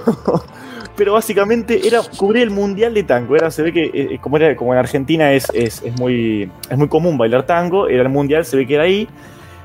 [0.95, 3.35] pero básicamente era cubrir el mundial de tango.
[3.35, 6.87] Era, se ve que, eh, como, era, como en Argentina es, es, muy, es muy
[6.87, 9.07] común bailar tango, era el mundial, se ve que era ahí.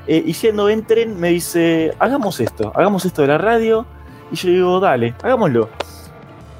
[0.07, 3.85] Eh, y yendo en tren me dice, hagamos esto, hagamos esto de la radio.
[4.31, 5.69] Y yo digo, dale, hagámoslo.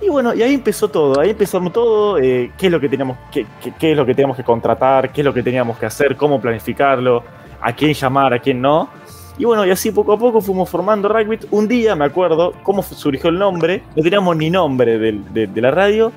[0.02, 3.18] Y bueno, y ahí empezó todo, ahí empezamos todo, eh, qué es lo que teníamos,
[3.32, 3.48] qué,
[3.80, 6.40] qué, es lo que teníamos que contratar, qué es lo que teníamos que hacer, cómo
[6.40, 7.24] planificarlo,
[7.60, 8.90] a quién llamar, a quién no.
[9.38, 11.40] Y bueno, y así poco a poco fuimos formando Rugby.
[11.52, 16.12] Un día me acuerdo cómo surgió el nombre, no teníamos ni nombre de, la radio.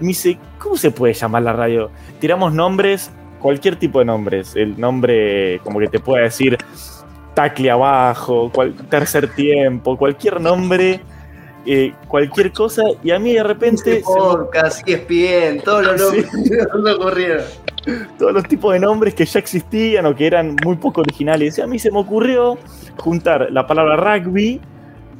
[0.00, 1.90] Y me dice, ¿cómo se puede llamar la radio?
[2.20, 3.10] Tiramos nombres,
[3.40, 4.54] cualquier tipo de nombres.
[4.56, 6.58] El nombre, como que te pueda decir,
[7.32, 11.00] tacle abajo, cual, tercer tiempo, cualquier nombre.
[11.68, 14.00] Eh, cualquier cosa y a mí de repente...
[14.04, 16.90] Podcast, ESPN, todos los nombres sí.
[16.94, 17.42] ocurrieron
[18.18, 21.58] todos los tipos de nombres que ya existían o que eran muy poco originales.
[21.58, 22.58] Y a mí se me ocurrió
[22.96, 24.60] juntar la palabra rugby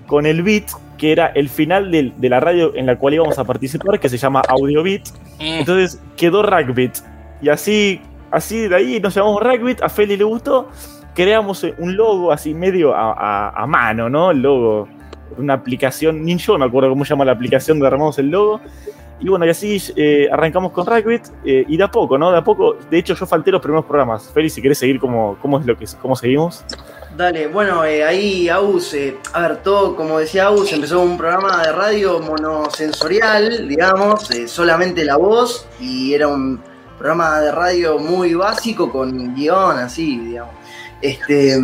[0.06, 3.44] con el beat, que era el final de, la radio en la cual íbamos a
[3.44, 5.08] participar, que se llama Audio Beat.
[5.38, 5.60] Mm.
[5.60, 6.90] Entonces quedó Rugby.
[7.42, 8.00] Y así,
[8.30, 10.68] así de ahí nos llamamos Rugby, a Feli le gustó.
[11.14, 14.30] Creamos un logo así medio a, mano, ¿no?
[14.32, 14.88] El logo,
[15.38, 18.60] una aplicación, ni yo me acuerdo cómo se llama la aplicación donde armamos el logo.
[19.18, 22.30] Y bueno, y así eh, arrancamos con Rugby eh, y de a poco, ¿no?
[22.30, 24.30] De a poco, de hecho yo falté los primeros programas.
[24.32, 26.64] Félix, si querés seguir, ¿cómo, cómo es lo que cómo seguimos?
[27.16, 28.94] Dale, bueno, eh, ahí Aus,
[29.32, 35.16] a ver, todo, como decía Aus, empezó un programa de radio monosensorial, digamos, solamente la
[35.16, 36.60] voz, y era un
[36.98, 40.54] programa de radio muy básico con guion, así, digamos.
[41.00, 41.58] Este,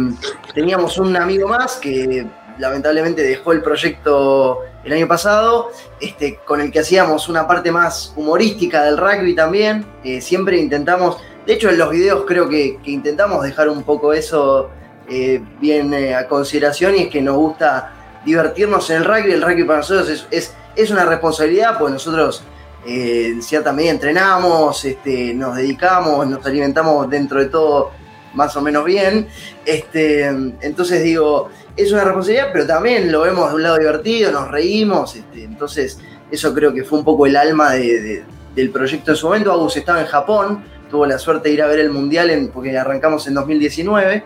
[0.55, 2.27] teníamos un amigo más que
[2.59, 8.13] lamentablemente dejó el proyecto el año pasado, este, con el que hacíamos una parte más
[8.17, 9.87] humorística del rugby también.
[10.03, 14.71] Eh, siempre intentamos, de hecho en los videos creo que, intentamos dejar un poco eso
[15.09, 19.33] eh, bien eh, a consideración y es que nos gusta divertirnos en el rugby.
[19.33, 22.43] El rugby para nosotros es, es, una responsabilidad, pues nosotros
[22.85, 27.93] en cierta medida entrenamos, este, nos dedicamos, nos alimentamos dentro de todo
[28.35, 29.29] más o menos bien.
[29.65, 34.51] Este, entonces digo, es una responsabilidad, pero también lo vemos de un lado divertido, nos
[34.51, 35.99] reímos, este, entonces
[36.31, 39.53] eso creo que fue un poco el alma del proyecto en su momento.
[39.53, 43.27] Agus estaba en Japón, tuvo la suerte de ir a ver el Mundial porque arrancamos
[43.27, 44.25] en 2019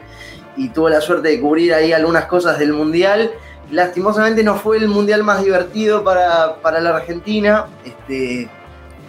[0.56, 3.32] y tuvo la suerte de cubrir ahí algunas cosas del Mundial.
[3.70, 8.48] Lastimosamente no fue el Mundial más divertido para, la Argentina, este,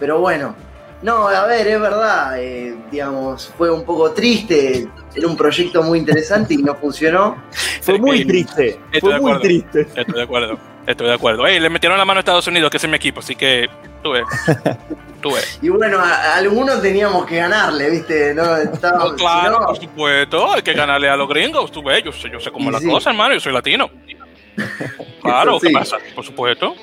[0.00, 0.54] pero bueno,
[1.02, 6.00] no, a ver, es verdad, eh, digamos, fue un poco triste, era un proyecto muy
[6.00, 7.36] interesante y no funcionó.
[7.80, 9.82] Fue muy triste, fue muy triste.
[9.94, 11.46] Estoy de acuerdo, estoy de acuerdo.
[11.46, 13.68] le metieron la mano a Estados Unidos, que es mi equipo, así que
[14.02, 14.24] tuve.
[15.22, 15.40] tuve.
[15.62, 18.34] Y bueno, a, algunos teníamos que ganarle, ¿viste?
[18.34, 18.44] No,
[19.16, 22.50] claro, por supuesto, hay que ganarle a los gringos, tú ves, yo sé, yo sé
[22.50, 23.88] cómo es la cosa, hermano, yo soy latino.
[25.20, 25.98] Claro, ¿qué pasa?
[26.14, 26.74] Por supuesto.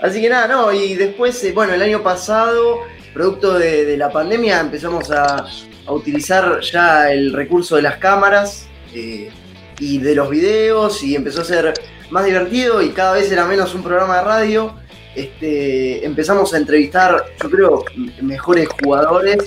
[0.00, 2.80] Así que nada, no, y después, eh, bueno, el año pasado,
[3.14, 5.46] producto de, la pandemia, empezamos a,
[5.88, 9.30] utilizar ya el recurso de las cámaras eh,
[9.78, 11.74] y de los videos, y empezó a ser
[12.10, 14.74] más divertido y cada vez era menos un programa de radio.
[15.14, 17.84] Este, empezamos a entrevistar, yo creo,
[18.20, 19.38] mejores jugadores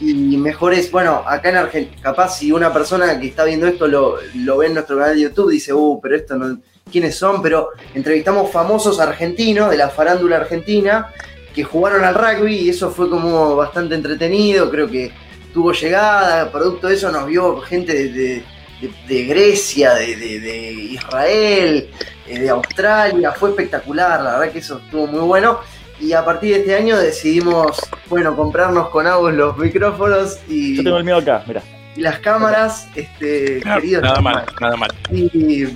[0.00, 4.16] y mejores, bueno, acá en Argentina, capaz si una persona que está viendo esto lo,
[4.34, 6.58] lo ve en nuestro canal de YouTube, dice, uh, pero esto no,
[6.92, 11.08] quiénes son, pero entrevistamos famosos argentinos de la farándula argentina
[11.54, 15.10] que jugaron al rugby y eso fue como bastante entretenido, creo que
[15.52, 21.90] tuvo llegada, producto de eso nos vio gente de, Grecia, de, Israel,
[22.26, 25.58] eh, de Australia, fue espectacular, la verdad que eso estuvo muy bueno.
[26.00, 27.78] Y a partir de este año decidimos,
[28.08, 30.78] bueno, comprarnos con Agus los micrófonos y.
[30.78, 31.62] Yo tengo el mío acá, mira.
[31.94, 34.02] Y las cámaras, este, queridos.
[34.02, 34.90] Nada mal, nada mal.
[35.12, 35.68] Y,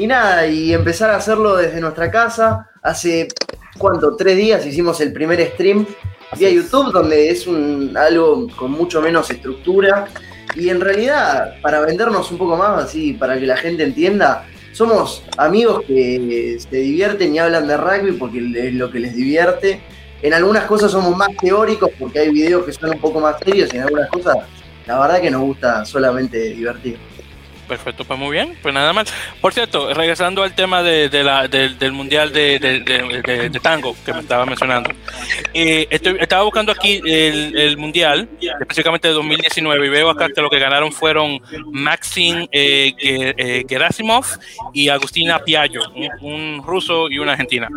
[0.00, 2.70] y nada, y empezar a hacerlo desde nuestra casa.
[2.82, 3.28] Hace,
[3.76, 4.16] ¿cuánto?
[4.16, 5.84] Tres días hicimos el primer stream
[6.38, 10.06] vía YouTube, donde es un, algo con mucho menos estructura.
[10.54, 15.22] Y en realidad, para vendernos un poco más, así, para que la gente entienda, somos
[15.36, 19.82] amigos que se divierten y hablan de rugby porque es lo que les divierte.
[20.22, 23.68] En algunas cosas somos más teóricos porque hay videos que son un poco más serios
[23.74, 24.38] y en algunas cosas
[24.86, 27.09] la verdad que nos gusta solamente divertir.
[27.70, 29.14] Perfecto, pues muy bien, pues nada más.
[29.40, 34.90] Por cierto, regresando al tema de, del mundial de, tango que me estaba mencionando,
[35.54, 38.28] eh, estaba buscando aquí el, mundial,
[38.60, 44.26] específicamente de 2019, y veo acá que lo que ganaron fueron Maxim eh, eh, Gerasimov
[44.72, 45.82] y Agustina Piaggio,
[46.22, 47.68] un ruso y una argentina.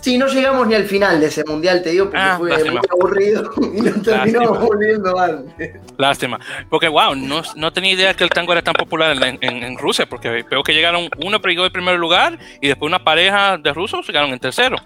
[0.00, 2.80] Sí, no llegamos ni al final de ese mundial, te digo, porque ah, fue muy
[2.90, 5.76] aburrido y nos terminamos volviendo antes.
[5.98, 6.40] Lástima.
[6.70, 10.44] Porque, wow, no, no, tenía idea que el tango era tan popular en, Rusia, porque
[10.50, 14.30] veo que llegaron, uno llegó en primer lugar y después una pareja de rusos llegaron
[14.30, 14.76] en tercero.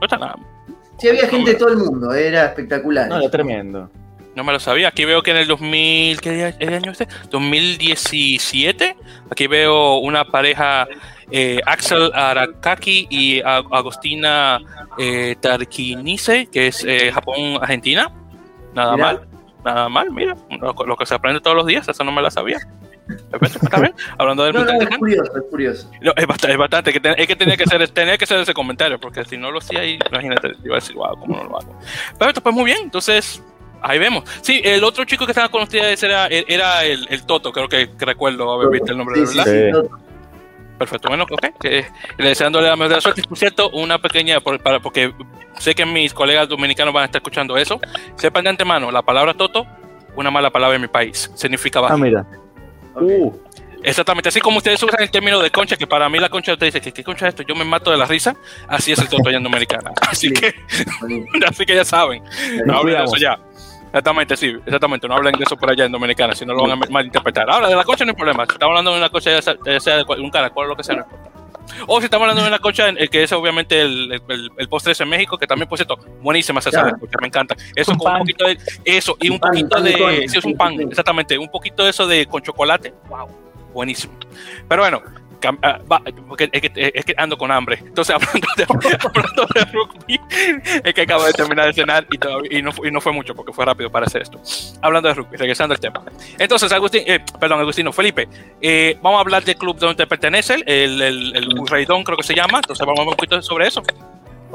[0.00, 0.36] No está nada.
[0.98, 3.08] Sí, había gente de todo el mundo, era espectacular.
[3.08, 3.90] No, era tremendo.
[4.34, 4.88] No me lo sabía.
[4.88, 7.06] Aquí veo que en el 2000, ¿qué año este?
[7.30, 8.96] 2017.
[9.30, 10.88] Aquí veo una pareja
[11.30, 14.60] eh, Axel Arakaki y Agostina
[14.98, 18.12] eh, Tarquinice, que es eh, Japón-Argentina.
[18.74, 19.28] Nada mal,
[19.64, 22.58] nada mal, mira, lo, que se aprende todos los días, eso no me la sabía.
[23.40, 23.94] ¿Está bien?
[24.16, 25.90] Hablando del no, no, es curioso, es curioso.
[26.00, 28.98] es bastante, es bastante que, es que tenía que ser, tenía que ser ese comentario,
[28.98, 31.78] porque si no lo hacía ahí, imagínate, iba a decir, wow, ¿cómo no lo hago?
[32.18, 33.42] Perfecto, pues muy bien, entonces
[33.82, 34.24] ahí vemos.
[34.40, 37.90] Sí, el otro chico que estaba con ustedes era, era el, el Toto, creo que,
[37.98, 39.88] recuerdo haber visto el nombre de verdad.
[40.84, 41.58] Perfecto, bueno, ok.
[41.58, 41.86] Que,
[42.18, 43.22] deseándole la mejor suerte.
[43.22, 45.14] Por cierto, una pequeña, para, porque
[45.58, 47.80] sé que mis colegas dominicanos van a estar escuchando eso.
[48.16, 49.66] Sepan de antemano, la palabra toto,
[50.14, 51.94] una mala palabra en mi país, significa bajo.
[51.94, 52.26] Ah, mira.
[52.96, 53.32] Uh.
[53.82, 56.66] Exactamente, así como ustedes usan el término de concha, que para mí la concha, usted
[56.66, 57.42] dice, ¿qué, qué concha es esto?
[57.42, 58.34] Yo me mato de la risa,
[58.66, 59.90] así es el toto allá en Dominicana.
[60.00, 60.54] Así que,
[61.48, 62.22] así que ya saben,
[62.66, 63.38] no de eso ya.
[63.94, 65.06] Exactamente, sí, exactamente.
[65.06, 67.48] No hablen de eso por allá en Dominicana, si no lo van a malinterpretar.
[67.48, 68.44] Ahora, de la cocha no hay problema.
[68.44, 70.96] Si estamos hablando de una cocha, ya sea de un caracol o lo que sea,
[70.96, 71.30] no importa.
[71.86, 74.20] O si estamos hablando de una cocha, el que es obviamente el,
[74.58, 76.96] el, postre es en México, que también, por cierto, buenísima esa yeah.
[76.98, 77.54] cocha, me encanta.
[77.76, 78.58] Eso con un poquito de.
[78.84, 80.26] Eso, y un, poquito de.
[80.26, 81.38] Sí, es un pan, exactamente.
[81.38, 82.92] Un poquito de eso de con chocolate.
[83.08, 83.28] Wow,
[83.72, 84.12] buenísimo.
[84.68, 85.02] Pero bueno,
[85.62, 85.80] Ah,
[86.28, 87.78] porque es que, ando con hambre.
[87.80, 90.20] Entonces, hablando de, rugby,
[90.84, 93.64] es que acabo de terminar de cenar y, no, y, no, fue mucho porque fue
[93.64, 94.40] rápido para hacer esto.
[94.82, 96.02] Hablando de rugby, regresando al tema.
[96.38, 98.28] Entonces, Agustín, eh, perdón, Agustino, Felipe,
[98.60, 101.54] eh, vamos a hablar del club donde pertenece, el, el, el
[102.04, 102.58] creo que se llama.
[102.58, 103.82] Entonces, vamos a hablar un poquito sobre eso.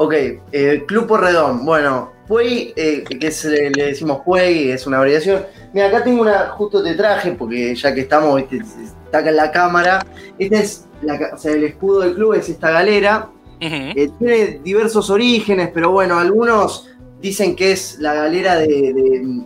[0.01, 0.13] Ok,
[0.53, 1.65] eh, Club Porredón.
[1.65, 5.45] Bueno, Puey, eh, que le, decimos Puey, es una abreviación.
[5.73, 9.51] Mira, acá tengo una, justo te traje, porque ya que estamos, está acá en la
[9.51, 10.05] cámara.
[10.38, 10.85] Este es,
[11.33, 13.29] o sea, el escudo del club es esta galera.
[13.59, 19.43] Eh, tiene diversos orígenes, pero bueno, algunos dicen que es la galera de,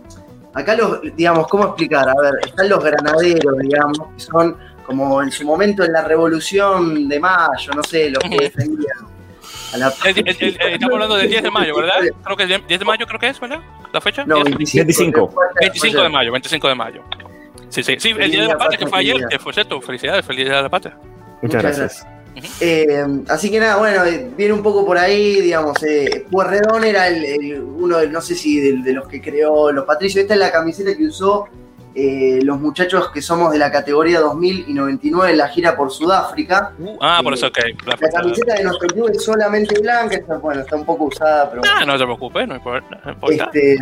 [0.52, 2.08] Acá los, digamos, ¿cómo explicar?
[2.08, 7.08] A ver, están los granaderos, digamos, que son como en su momento en la revolución
[7.08, 9.13] de mayo, no sé, los que defendían
[10.38, 11.94] estamos hablando del 10 de mayo, ¿verdad?
[12.24, 13.60] Creo que el 10 de mayo creo que es, ¿verdad?
[13.92, 14.24] ¿La fecha?
[14.24, 15.34] No, 25.
[15.60, 17.02] 25 de mayo, 25 de mayo.
[17.68, 20.24] Sí, sí, sí, el Día de la Patria que fue ayer, que fue cierto, felicidades,
[20.24, 20.96] feliz Día de la Patria.
[21.42, 22.06] Muchas gracias.
[22.60, 27.06] Eh, así que nada, bueno, eh, viene un poco por ahí, digamos, eh, Puerredón era
[27.06, 30.40] el, uno, de, no sé si de, de, los que creó los Patricios, esta es
[30.40, 31.48] la camiseta que usó
[31.94, 35.90] eh, los muchachos que somos de la categoría 2000 y 99 en la gira por
[35.92, 36.72] Sudáfrica.
[36.78, 37.58] Uh, ah, por eso, ok.
[37.86, 41.62] La, camiseta de nuestro club es solamente blanca, está, bueno, está un poco usada, pero...
[41.68, 43.00] Ah, no te preocupes, no importa.
[43.28, 43.78] Este,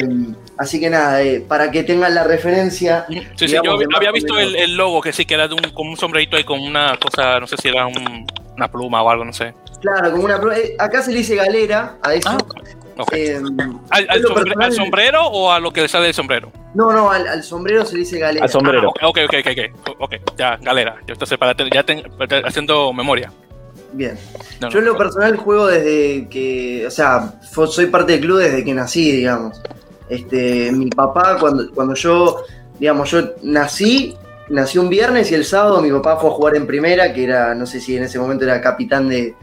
[0.58, 3.06] Así que nada, eh, para que tengan la referencia.
[3.08, 5.90] Sí, sí, yo había visto el, el logo que sí, que era de un, como
[5.90, 9.24] un sombrerito ahí con una cosa, no sé si era un- una pluma o algo,
[9.24, 9.54] no sé.
[9.80, 10.38] Claro, como una.
[10.40, 12.28] pro- eh, Acá se le dice galera a eso.
[12.30, 12.38] Ah,
[13.12, 13.40] Eh,
[13.90, 16.52] ¿Al, sombre- sombrero o a lo que le sale del sombrero?
[16.74, 18.44] no, no, al, al sombrero se dice galera.
[18.44, 18.92] Al sombrero.
[19.00, 19.48] Ah, ok, ok, ok,
[19.86, 20.96] ok, ok, ya, galera.
[21.06, 22.02] Yo entonces para te- ya ten-
[22.44, 23.30] haciendo memoria.
[23.92, 24.18] Bien.
[24.60, 24.92] No, Yo en no.
[24.92, 27.34] lo personal juego desde que, o sea,
[27.68, 29.60] soy parte del club desde que nací, digamos.
[30.08, 32.42] Este, mi papá cuando, cuando yo,
[32.78, 34.16] digamos, yo nací,
[34.48, 37.54] nací un viernes y el sábado mi papá fue a jugar en primera, que era,
[37.54, 39.34] no sé si en ese momento era capitán de,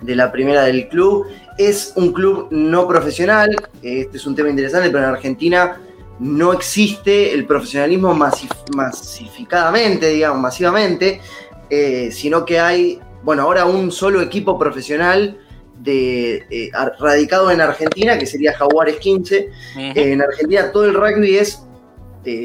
[0.00, 1.26] de la primera del club.
[1.58, 3.50] Es un club no profesional,
[3.82, 5.80] este es un tema interesante, pero en Argentina
[6.18, 11.20] no existe el profesionalismo masif- masificadamente, digamos, masivamente,
[11.68, 15.38] eh, sino que hay, bueno, ahora un solo equipo profesional
[15.78, 19.50] de, eh, radicado en Argentina, que sería Jaguares 15.
[19.72, 19.80] Ujú.
[19.80, 21.62] Eh, en Argentina todo el rugby es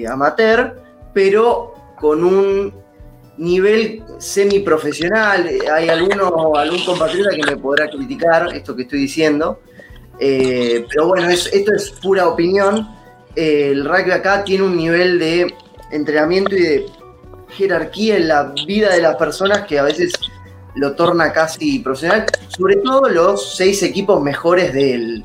[0.10, 0.82] amateur,
[1.14, 2.74] pero con un
[3.38, 5.50] nivel semiprofesional.
[5.74, 9.60] Hay alguno, algún compatriota que me podrá criticar esto que estoy diciendo.
[10.20, 12.88] Eh, pero bueno, es- esto es pura opinión.
[13.36, 15.54] Eh, el rugby acá tiene un nivel de
[15.92, 16.86] entrenamiento y de
[17.50, 20.14] jerarquía en la vida de las personas que a veces
[20.76, 22.26] lo torna casi profesional.
[22.50, 25.24] Sobre todo los seis equipos mejores del,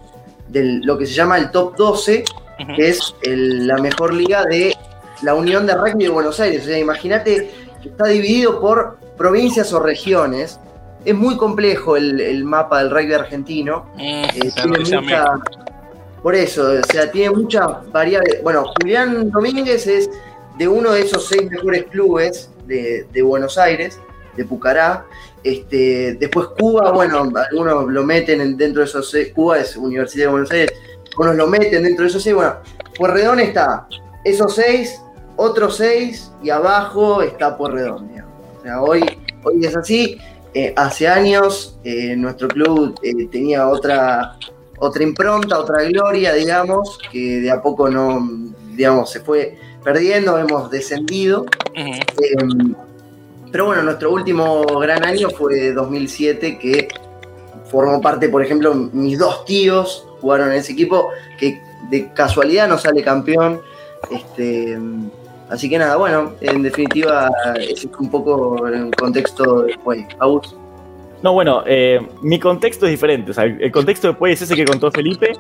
[0.49, 2.25] del- lo que se llama el top 12,
[2.61, 2.77] Ujú.
[2.77, 4.77] que es el- la mejor liga de
[5.23, 6.63] la Unión de Rugby de Buenos Aires.
[6.63, 7.51] O sea, imagínate
[7.83, 10.59] que está dividido por provincias o regiones.
[11.05, 13.87] Es muy complejo el, el mapa del rugby argentino.
[13.99, 14.27] Eh,
[14.67, 15.25] lo tiene mucha.
[16.23, 18.41] Por eso, o sea, tiene muchas variables.
[18.43, 20.09] Bueno, Julián Domínguez es
[20.57, 23.99] de uno de esos seis mejores clubes de, de Buenos Aires,
[24.37, 25.05] de Pucará.
[25.43, 29.33] Este, después Cuba, bueno, algunos lo meten en- dentro de esos seis.
[29.35, 30.73] Cuba es Universidad de Buenos Aires,
[31.11, 32.37] algunos lo meten dentro de esos seis.
[32.37, 32.55] Bueno,
[32.97, 33.89] Puerredón está
[34.25, 35.03] esos seis,
[35.37, 38.09] otros seis, y abajo está Puerredón.
[38.09, 38.33] digamos.
[38.59, 39.05] O sea, hoy,
[39.45, 40.19] hoy es así.
[40.55, 44.37] Eh, hace años eh, nuestro club eh, tenía otra,
[44.79, 48.29] otra impronta, otra gloria, digamos, que de a poco no,
[48.75, 51.47] digamos, se fue perdiendo, hemos descendido.
[53.51, 56.89] Pero bueno, nuestro último gran año fue 2007, que
[57.71, 62.79] formó parte, por ejemplo, mis dos tíos jugaron en ese equipo, que de casualidad no
[62.79, 63.61] sale campeón.
[64.11, 64.79] Este,
[65.53, 70.05] así que nada, bueno, en definitiva, ese es un poco el contexto después.
[70.19, 70.57] Agus.
[71.23, 73.31] No, bueno, eh, mi contexto es diferente.
[73.31, 75.33] O sea, el contexto después es ese que contó Felipe.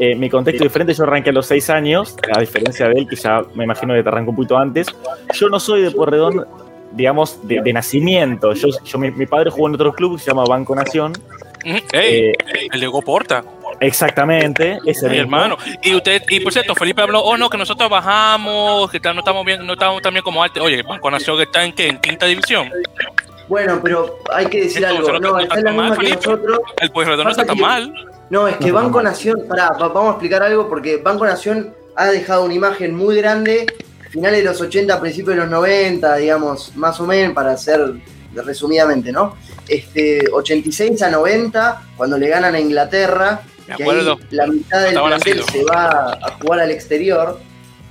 [0.00, 0.94] Eh, mi contexto es diferente.
[0.94, 4.02] Yo arranqué a los seis años, a diferencia de él, que ya me imagino que
[4.02, 4.88] te arrancó un poquito antes.
[5.34, 6.44] Yo no soy de Porredón,
[6.90, 8.52] digamos, de, de nacimiento.
[8.54, 11.12] Yo, yo mi, mi padre jugó en otro club que se llama Banco Nación.
[11.64, 11.76] Ujú.
[11.92, 12.32] Ey, Eh,
[12.72, 13.44] el de Hugo Porta,
[13.80, 15.56] exactamente, ese mi hermano.
[15.82, 19.44] Y usted, y por cierto, Felipe habló, oh no, que nosotros bajamos, que no estamos
[19.44, 20.62] bien, no estamos tan bien como antes.
[20.62, 22.70] Oye, Banco Nación está en qué, en quinta división.
[23.48, 25.20] Bueno, pero hay que decir Entonces, algo.
[25.20, 26.26] no No, está está en la tan mal, misma que Felipe.
[26.30, 26.58] nosotros.
[26.80, 27.94] El Pueyrredón no está tan que- mal.
[28.30, 29.00] No, es que Banco.
[29.02, 33.16] Nación, pará, va- vamos a explicar algo porque Banco Nación ha dejado una imagen muy
[33.16, 33.66] grande,
[34.10, 37.80] finales de los 80, principios de los 90, digamos, más o menos, para hacer
[38.34, 39.34] resumidamente, ¿no?
[39.66, 44.12] Este, 86 a 90, cuando le ganan a Inglaterra, Me que acuerdo.
[44.14, 47.38] ahí la mitad del plantel se va a jugar al exterior.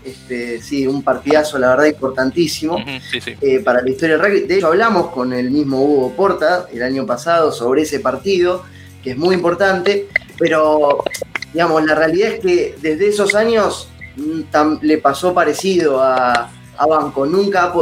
[0.03, 3.33] Este, sí, un partidazo, la verdad, importantísimo Ujú, Sí, sí.
[3.41, 4.47] eh, para la historia del rugby.
[4.47, 8.63] De hecho, hablamos con el mismo Hugo Porta el año pasado sobre ese partido,
[9.03, 10.07] que es muy importante,
[10.39, 11.03] pero
[11.51, 16.85] digamos, la realidad es que desde esos años mm, tam- le pasó parecido a, a
[16.87, 17.25] Banco.
[17.25, 17.73] Nunca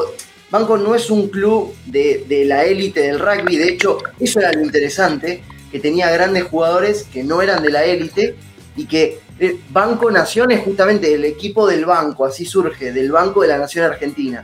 [0.50, 4.52] Banco no es un club de, de la élite del rugby, de hecho, eso era
[4.52, 5.44] lo interesante,
[5.76, 8.34] que tenía grandes jugadores que no eran de la élite
[8.78, 13.42] y que eh, Banco Nación es justamente el equipo del banco, así surge, del Banco
[13.42, 14.42] de la Nación Argentina.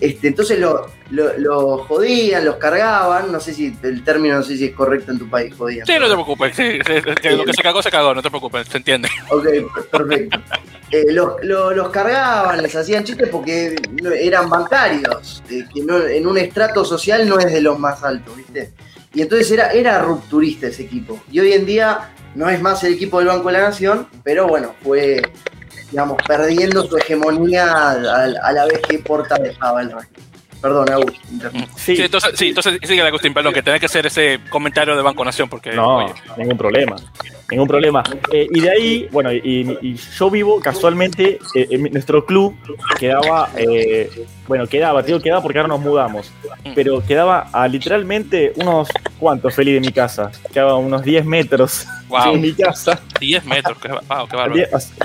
[0.00, 4.56] Este, entonces lo, lo, lo jodían, los cargaban, no sé si el término no sé
[4.56, 5.86] si es correcto en tu país, jodían.
[5.86, 6.56] Sí, no te preocupes.
[6.56, 6.78] sí,
[7.36, 9.08] lo que se cagó, se cagó, no te preocupes, se entiende.
[9.30, 9.46] Ok,
[9.92, 10.40] perfecto.
[10.90, 13.76] Eh, los, lo- los cargaban, les hacían chistes porque
[14.20, 18.36] eran bancarios, eh, que no- en un estrato social no es de los más altos,
[18.36, 18.72] ¿viste?
[19.14, 21.20] Y entonces era, era rupturista ese equipo.
[21.30, 24.48] Y hoy en día no es más el equipo del Banco de la Nación, pero
[24.48, 25.22] bueno, fue,
[25.90, 30.22] digamos, perdiendo su hegemonía a, la vez que Porta dejaba el rugby.
[30.64, 31.68] Perdón, Agus, interrumpí.
[31.76, 35.02] Sí, Sí, entonces, sí, entonces sigue Agustín, perdón, que tenés que hacer ese comentario de
[35.02, 35.72] Banco Nación, porque.
[35.72, 36.96] No, oye, ningún problema.
[37.50, 38.02] Ningún problema.
[38.32, 42.56] Eh, y de ahí, bueno, y, y yo vivo casualmente, eh, en nuestro club
[42.98, 44.08] quedaba, eh,
[44.48, 46.32] bueno, quedaba, te digo quedaba porque ahora nos mudamos,
[46.74, 48.88] pero quedaba a literalmente unos,
[49.18, 50.30] ¿cuántos, Feli, de mi casa?
[50.50, 51.86] Quedaba unos 10 metros.
[52.08, 52.34] Wow.
[52.36, 52.98] en mi casa.
[53.20, 54.54] 10 metros, qué, wow, qué bárbaro.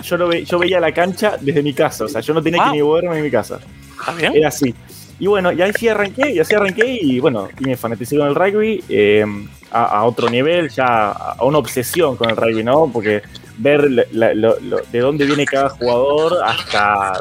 [0.04, 2.62] Yo, lo ve- yo veía la cancha desde mi casa, o sea, yo no tenía
[2.64, 2.72] Wow.
[2.72, 3.60] que ni moverme en mi casa.
[4.00, 4.34] ¿Está bien?
[4.36, 4.74] Era así.
[5.20, 8.36] Y bueno, y así arranqué, y así arranqué, y bueno, y me fanaticé con el
[8.36, 9.26] rugby eh,
[9.72, 12.90] a, otro nivel, ya a una obsesión con el rugby, ¿no?
[12.92, 13.22] Porque
[13.58, 14.56] ver la- la- lo-
[14.92, 17.14] de dónde viene cada jugador hasta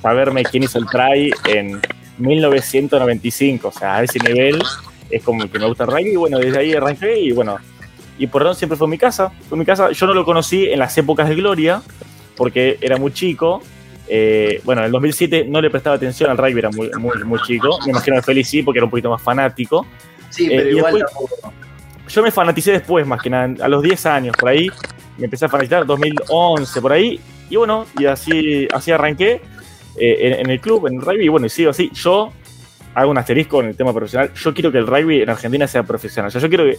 [0.00, 1.80] saberme quién hizo el try en
[2.18, 4.62] 1995, o sea, a ese nivel
[5.10, 7.56] es como que me gusta el rugby, y bueno, desde ahí arranqué, y bueno,
[8.18, 10.78] y por eso siempre fue mi casa, fue mi casa, yo no lo conocí en
[10.78, 11.82] las épocas de gloria,
[12.36, 13.62] porque era muy chico,
[14.08, 17.40] eh, bueno, en el 2007 no le prestaba atención al rugby, era muy, muy, muy
[17.42, 17.78] chico.
[17.84, 19.86] Me imagino que Félix sí, porque era un poquito más fanático.
[20.30, 21.52] Sí, Eh, pero y igual después- tampoco.
[22.08, 24.68] Yo me fanaticé después, más que nada, a los 10 años, por ahí.
[25.18, 27.18] Me empecé a fanatizar, 2011, por ahí.
[27.48, 29.40] Y bueno, y así, así arranqué
[29.98, 31.24] eh, en, en el club, en el rugby.
[31.24, 31.90] Y bueno, y sigo así.
[31.94, 32.32] Yo
[32.94, 34.30] hago un asterisco en el tema profesional.
[34.34, 36.28] Yo quiero que el rugby en Argentina sea profesional.
[36.28, 36.76] O sea, yo quiero que,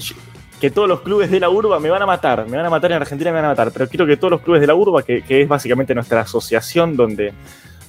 [0.00, 0.14] yo-
[0.62, 2.46] que todos los clubes de la urba me van a matar.
[2.46, 3.72] Me van a matar en Argentina, me van a matar.
[3.72, 7.32] Pero quiero que todos los clubes de la urba, que, es básicamente nuestra asociación donde,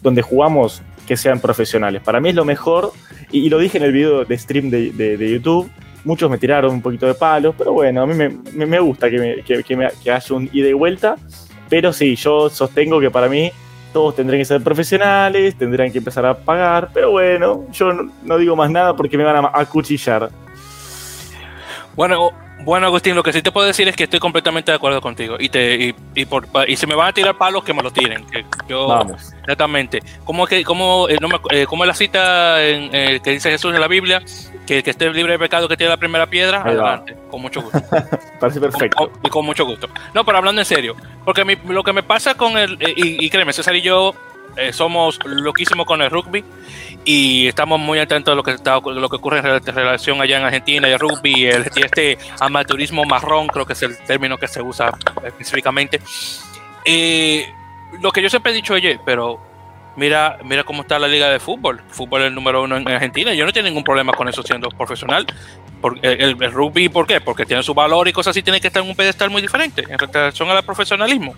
[0.01, 2.01] donde jugamos, que sean profesionales.
[2.01, 2.91] Para mí es lo mejor.
[3.29, 5.69] Y, lo dije en el video de stream de, YouTube.
[6.03, 9.43] Muchos me tiraron un poquito de palos, pero bueno, a mí me, me- gusta que,
[9.45, 11.15] que- que haya un ida y vuelta.
[11.69, 13.51] Pero sí, yo sostengo que para mí
[13.93, 18.37] todos tendrán que ser profesionales, tendrán que empezar a pagar, pero bueno, yo no, no
[18.39, 20.31] digo más nada porque me van a acuchillar.
[21.95, 22.31] Bueno,
[22.63, 25.35] bueno, Agustín, lo que sí te puedo decir es que estoy completamente de acuerdo contigo.
[25.39, 27.91] Y te y, y por, y si me van a tirar palos, que me lo
[27.91, 28.25] tiren.
[28.27, 29.33] Que yo, Vamos.
[29.41, 30.01] Exactamente.
[30.23, 33.31] ¿Cómo es, que, cómo, eh, no me, eh, cómo es la cita en, eh, que
[33.31, 34.21] dice Jesús en la Biblia?
[34.65, 36.91] Que el que esté libre de pecado que tiene la primera piedra, Ahí va.
[36.93, 37.17] adelante.
[37.29, 37.81] Con mucho gusto.
[38.39, 38.97] Parece perfecto.
[38.97, 39.89] Con- y con mucho gusto.
[40.13, 40.95] No, pero hablando en serio,
[41.25, 42.77] porque mi- lo que me pasa con el.
[42.81, 44.13] eh, y, y créeme, César y yo
[44.57, 46.43] eh, somos loquísimos con el rugby
[47.05, 50.37] y estamos muy atentos a lo que, está, lo que ocurre en rela- relación allá
[50.37, 54.47] en Argentina y el rugby el, este amateurismo marrón, creo que es el término que
[54.47, 54.91] se usa
[55.25, 55.99] específicamente.
[56.85, 57.51] Eh,
[58.01, 59.39] lo que yo siempre he dicho, oye, pero
[59.95, 61.81] mira, mira cómo está la liga de fútbol.
[61.89, 63.33] Fútbol es el número uno en Argentina.
[63.33, 65.25] Yo no tengo ningún problema con eso siendo profesional.
[66.01, 67.21] El, el- el rugby, ¿por qué?
[67.21, 69.83] Porque tiene su valor y cosas así, tiene que estar en un pedestal muy diferente
[69.87, 71.35] en relación al profesionalismo.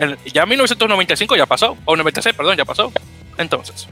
[0.00, 2.90] El- ya 1995 ya pasó, o 96, perdón, ya pasó.
[3.38, 3.86] Entonces,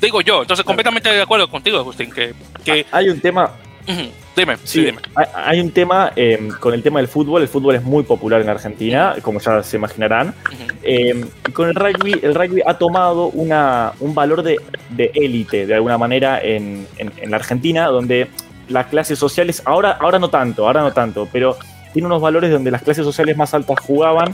[0.00, 2.34] digo yo, entonces completamente de acuerdo contigo, Agustín, que,
[2.64, 3.50] que Hay un tema,
[3.88, 4.98] ujú, dime, sí, Sí, dime.
[5.14, 7.42] hay, hay un tema eh, con el tema del fútbol.
[7.42, 10.28] El fútbol es muy popular en Argentina, como ya se imaginarán.
[10.28, 10.76] Ujú.
[10.82, 14.56] Eh, y con el rugby, el rugby ha tomado una, un valor de
[14.90, 18.28] de élite, de, alguna manera, en, en- en la Argentina, donde
[18.68, 21.56] las clases sociales, ahora, ahora no tanto, ahora no tanto, pero
[21.92, 24.32] tiene unos valores donde las clases sociales más altas jugaban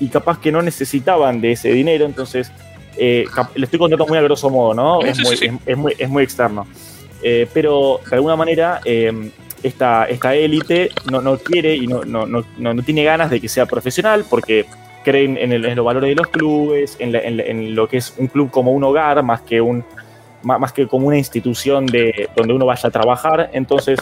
[0.00, 2.50] y capaz que no necesitaban de ese dinero, entonces
[2.96, 3.24] eh,
[3.54, 5.00] le estoy contando muy a grosso modo, ¿no?
[5.02, 5.46] Es, sí, muy, sí.
[5.46, 6.66] es- es muy, es muy externo.
[7.22, 9.30] Eh, pero de alguna manera eh,
[9.62, 13.64] esta, esta élite no, no quiere y no, no, no, tiene ganas de que sea
[13.66, 14.66] profesional porque
[15.04, 17.88] creen en, el- en los valores de los clubes, en, la- en la- en lo
[17.88, 19.84] que es un club como un hogar más que, un,
[20.42, 23.50] má- más que como una institución de, donde uno vaya a trabajar.
[23.52, 23.98] Entonces,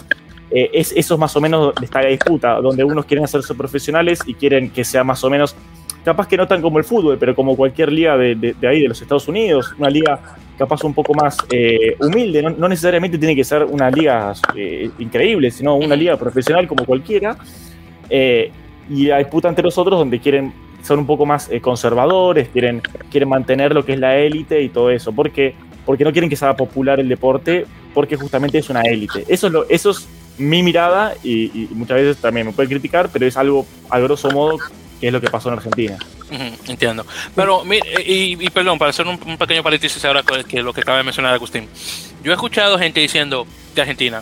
[0.49, 4.33] eh, es, eso es más o menos esta disputa, donde unos quieren hacerse profesionales y
[4.33, 5.55] quieren que sea más o menos,
[6.03, 8.81] capaz que no tan como el fútbol, pero como cualquier liga de, de- de ahí,
[8.81, 10.19] de los Estados Unidos, una liga
[10.57, 14.89] capaz un poco más eh, humilde, no, no necesariamente tiene que ser una liga eh,
[14.99, 17.35] increíble, sino una liga profesional como cualquiera.
[18.09, 18.51] Eh,
[18.89, 22.81] y la disputa entre los otros donde quieren son un poco más eh, conservadores, quieren,
[23.09, 25.11] quieren mantener lo que es la élite y todo eso.
[25.13, 25.53] ¿Por qué?
[25.85, 29.23] Porque no quieren que sea popular el deporte, porque justamente es una élite.
[29.27, 33.09] Eso es, lo, eso es mi mirada y, y muchas veces también me pueden criticar,
[33.13, 34.57] pero es algo a grosso modo
[35.01, 35.97] que es lo que pasó en Argentina.
[36.67, 37.05] Entiendo.
[37.35, 37.63] Pero,
[38.05, 41.03] y, y perdón, para hacer un, un pequeño paréntesis ahora que lo que acaba de
[41.03, 41.67] mencionar Agustín.
[42.23, 43.45] Yo he escuchado gente diciendo
[43.75, 44.21] de Argentina,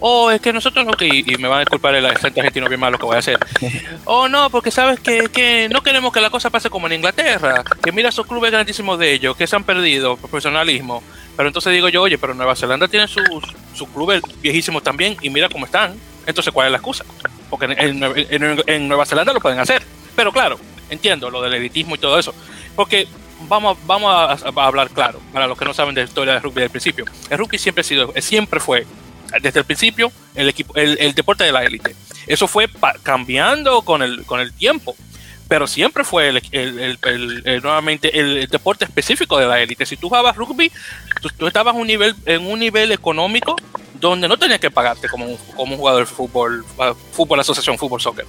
[0.00, 2.68] oh, es que nosotros no, que, y y me van a disculpar el acento argentino
[2.68, 3.38] bien malo que voy a hacer.
[4.10, 7.62] Oh, no, porque sabes que, que no queremos que la cosa pase como en Inglaterra,
[7.82, 11.02] que mira esos clubes grandísimos de ellos, que se han perdido profesionalismo.
[11.36, 13.22] Pero entonces digo yo, oye, pero Nueva Zelanda tiene sus,
[13.74, 15.94] sus clubes viejísimos también y mira cómo están.
[16.26, 17.04] Entonces, ¿cuál es la excusa?
[17.50, 19.82] Porque en, en- en- en Nueva Zelanda lo pueden hacer.
[20.18, 20.58] Pero claro,
[20.90, 22.34] entiendo lo del elitismo y todo eso.
[22.74, 23.06] Porque
[23.42, 26.60] vamos, vamos a, hablar claro, para los que no saben de la historia del rugby
[26.60, 27.04] del principio.
[27.30, 28.84] El rugby siempre, ha sido, siempre fue,
[29.40, 31.94] desde el principio, el, equipo, el, deporte de la élite.
[32.26, 32.68] Eso fue
[33.04, 34.96] cambiando con el, con el tiempo.
[35.46, 39.86] Pero siempre fue el, el- nuevamente el, deporte específico de la élite.
[39.86, 40.72] Si tú jugabas rugby,
[41.22, 43.54] tú, tú estabas un nivel, en un nivel económico
[43.94, 46.64] donde no tenías que pagarte como un, como un jugador de fútbol,
[47.12, 48.26] fútbol asociación, fútbol soccer.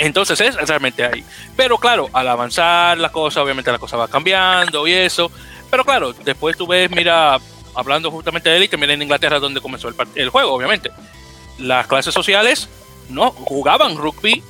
[0.00, 1.22] Entonces es realmente ahí.
[1.56, 5.30] Pero claro, al avanzar la cosa, obviamente la cosa va cambiando y eso.
[5.70, 7.38] Pero claro, después tú ves, mira,
[7.74, 10.90] hablando justamente de élite, mira en Inglaterra donde comenzó el, el juego, obviamente.
[11.58, 12.68] Las clases sociales
[13.10, 14.42] no jugaban rugby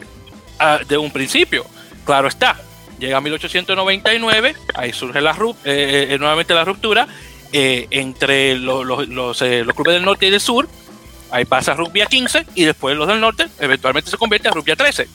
[0.61, 1.67] ah, de un principio.
[2.05, 2.61] Claro está,
[3.01, 7.09] llega 1899, ahí surge la, eh, nuevamente la ruptura
[7.53, 10.69] entre los, los, clubes del norte y del sur,
[11.33, 14.71] ahí pasa rugby a 15 y después los del norte eventualmente se convierte a rugby
[14.71, 15.09] a 13.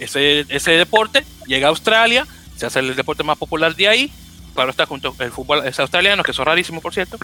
[0.00, 2.26] Ese, ese deporte llega a Australia,
[2.56, 4.12] se hace el deporte más popular de ahí,
[4.54, 7.18] claro está junto el fútbol es australiano, que son rarísimos por cierto,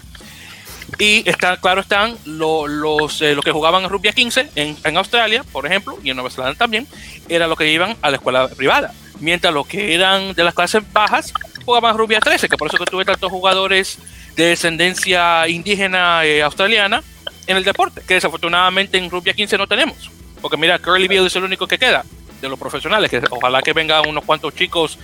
[0.99, 4.97] y está, claro están los, los, eh, que jugaban en rugby a 15 en, en,
[4.97, 6.87] Australia, por ejemplo, y en Nueva Zelanda también,
[7.27, 8.93] eran los que iban a la escuela privada.
[9.19, 11.33] Mientras los que eran de las clases bajas
[11.65, 13.97] jugaban rugby a 13, que por eso que tuve tantos jugadores
[14.35, 17.03] de descendencia indígena eh, australiana
[17.47, 20.09] en el deporte, que desafortunadamente en rugby a 15 no tenemos.
[20.41, 22.05] Porque mira, Curly Bill es el único que queda
[22.41, 24.97] de los profesionales, que ojalá que vengan unos cuantos chicos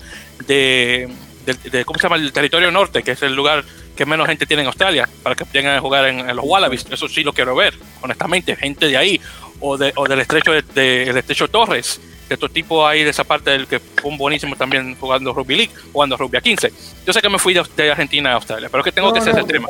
[0.45, 1.09] de,
[1.45, 2.31] de, ¿cómo se llama?
[2.31, 3.63] Territorio norte, que es el lugar
[3.95, 6.85] que menos gente tiene en Australia para que vengan a jugar en, los Wallabies.
[6.89, 9.21] Eso sí lo quiero ver, honestamente, gente de ahí
[9.59, 11.99] o, de, o del estrecho de, el estrecho Torres,
[12.33, 15.71] de estos tipos ahí de esa parte del que fue buenísimo también jugando Rugby League,
[15.91, 16.73] jugando Rugby a 15.
[17.05, 19.47] Yo sé que me fui de, Argentina a Australia, pero que tengo que hacer ese
[19.47, 19.67] tema.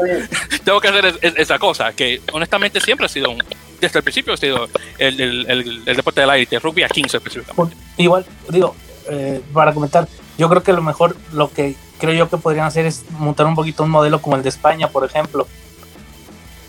[0.64, 3.44] tengo que hacer esa cosa, que honestamente siempre ha sido un,
[3.82, 7.76] desde el principio ha sido el, el, el, deporte del aire, rugby a 15 específicamente.
[7.98, 8.76] Igual, digo,
[9.10, 10.08] eh, para comentar,
[10.38, 13.56] yo creo que lo mejor lo que creo yo que podrían hacer es montar un
[13.56, 15.48] poquito un modelo como el de España, por ejemplo.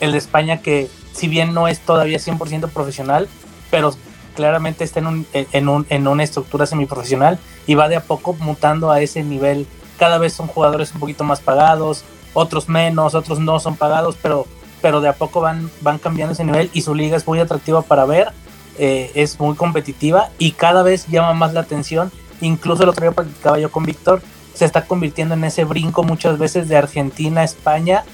[0.01, 3.28] El de España que si bien no es todavía 100% profesional,
[3.70, 3.95] pero
[4.35, 8.35] claramente está en, un, en, un, en una estructura semiprofesional y va de a poco
[8.35, 9.66] mutando a ese nivel.
[9.99, 12.05] Cada vez son jugadores un poquito más pagados,
[12.35, 14.47] otros menos, otros no son pagados, pero,
[14.82, 17.82] pero de a poco van, van cambiando ese nivel y su liga es muy atractiva
[17.82, 18.32] para ver,
[18.78, 22.11] eh, es muy competitiva y cada vez llama más la atención.
[22.41, 24.20] Incluso el otro día practicaba yo con Víctor
[24.55, 28.05] se está convirtiendo en ese brinco muchas veces de Argentina, España,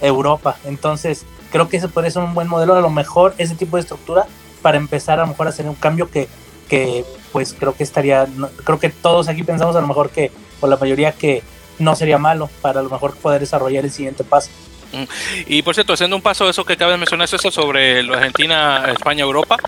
[0.00, 0.56] Europa.
[0.64, 3.82] Entonces, creo que ese puede ser un buen modelo, a lo mejor ese tipo de
[3.82, 4.26] estructura
[4.64, 6.26] para empezar a lo mejor a hacer un cambio que,
[6.70, 8.26] que pues creo que estaría,
[8.64, 10.30] creo que todos aquí pensamos a lo mejor que,
[10.62, 11.42] o la mayoría que
[11.78, 14.48] no sería malo para a lo mejor poder desarrollar el siguiente paso.
[14.92, 15.04] Mm.
[15.48, 19.22] Y por cierto, haciendo un paso eso que acaba de mencionar, eso sobre Argentina, España,
[19.22, 19.58] Europa,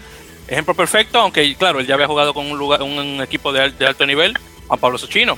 [0.49, 3.87] ejemplo perfecto, aunque claro, él ya había jugado con un, lugar, un equipo de, de
[3.87, 4.33] alto nivel,
[4.67, 5.37] Juan Pablo Sochino,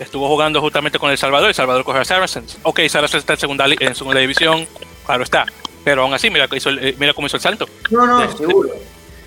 [0.00, 1.48] estuvo jugando justamente con El Salvador.
[1.48, 2.58] El Salvador cogió a Saracens.
[2.64, 4.66] Ok, Saracens está en segunda, en segunda división,
[5.06, 5.46] claro está.
[5.84, 7.68] Pero aún así, mira, hizo eh, mira cómo hizo el salto.
[7.90, 8.70] No, no, seguro.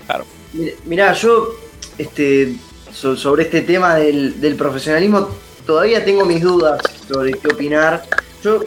[0.06, 0.24] Claro.
[0.84, 1.54] Mira, yo
[1.98, 2.54] este,
[2.92, 5.28] sobre este tema del, profesionalismo
[5.66, 8.04] todavía tengo mis dudas sobre qué opinar.
[8.42, 8.62] Yo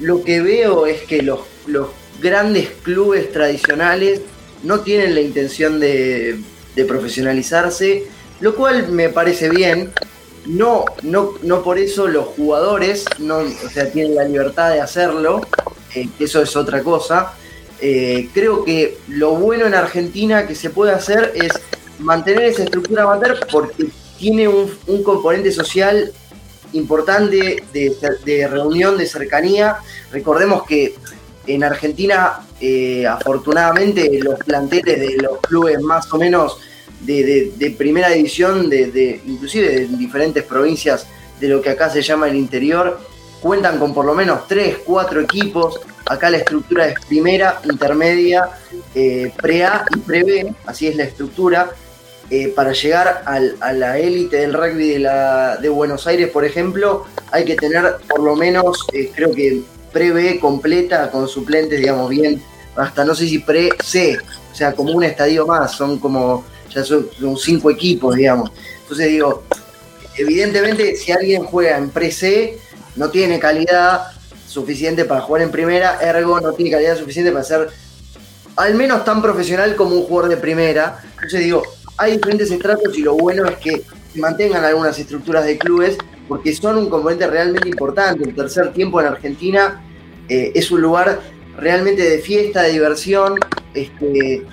[0.00, 1.88] lo que veo es que los, los
[2.20, 4.20] grandes clubes tradicionales
[4.62, 6.38] no tienen la intención de,
[6.74, 8.06] de profesionalizarse,
[8.40, 9.92] lo cual me parece bien,
[10.46, 15.40] no, no, no por eso los jugadores no, o sea, tienen la libertad de hacerlo,
[15.94, 17.34] eh, eso es otra cosa.
[17.80, 21.52] Eh, creo que lo bueno en Argentina que se puede hacer es
[21.98, 23.88] mantener esa estructura amateur porque
[24.18, 26.12] tiene un, componente social
[26.72, 29.76] importante de, reunión, de cercanía.
[30.10, 30.94] Recordemos que
[31.46, 36.58] en Argentina, eh, afortunadamente, los planteles de los clubes más o menos
[37.00, 41.06] de, primera división, de, inclusive de diferentes provincias
[41.40, 42.98] de lo que acá se llama el interior,
[43.44, 45.78] cuentan con por lo menos 3, 4 equipos.
[46.06, 48.48] Acá la estructura es primera, intermedia,
[48.94, 51.70] eh, pre-A y pre-B, así es la estructura.
[52.30, 57.04] Eh, para llegar a la élite del rugby de, la, de Buenos Aires, por ejemplo,
[57.30, 59.60] hay que tener por lo menos, eh, creo que
[59.92, 62.42] pre-B completa con suplentes, digamos, bien,
[62.76, 64.16] hasta no sé si pre-C,
[64.50, 68.50] o sea, como un estadio más, son como ya son, cinco equipos, digamos.
[68.80, 69.42] Entonces digo,
[70.16, 72.58] evidentemente si alguien juega en pre-C,
[72.96, 74.08] no tiene calidad
[74.46, 77.68] suficiente para jugar en primera, ergo no tiene calidad suficiente para ser
[78.56, 81.00] al menos tan profesional como un jugador de primera.
[81.14, 81.62] Entonces digo,
[81.96, 83.82] hay diferentes estratos y lo bueno es que
[84.14, 88.24] mantengan algunas estructuras de clubes porque son un componente realmente importante.
[88.24, 89.82] El tercer tiempo en Argentina
[90.28, 91.20] eh, es un lugar
[91.58, 93.34] realmente de fiesta, de diversión.
[93.74, 94.46] Este,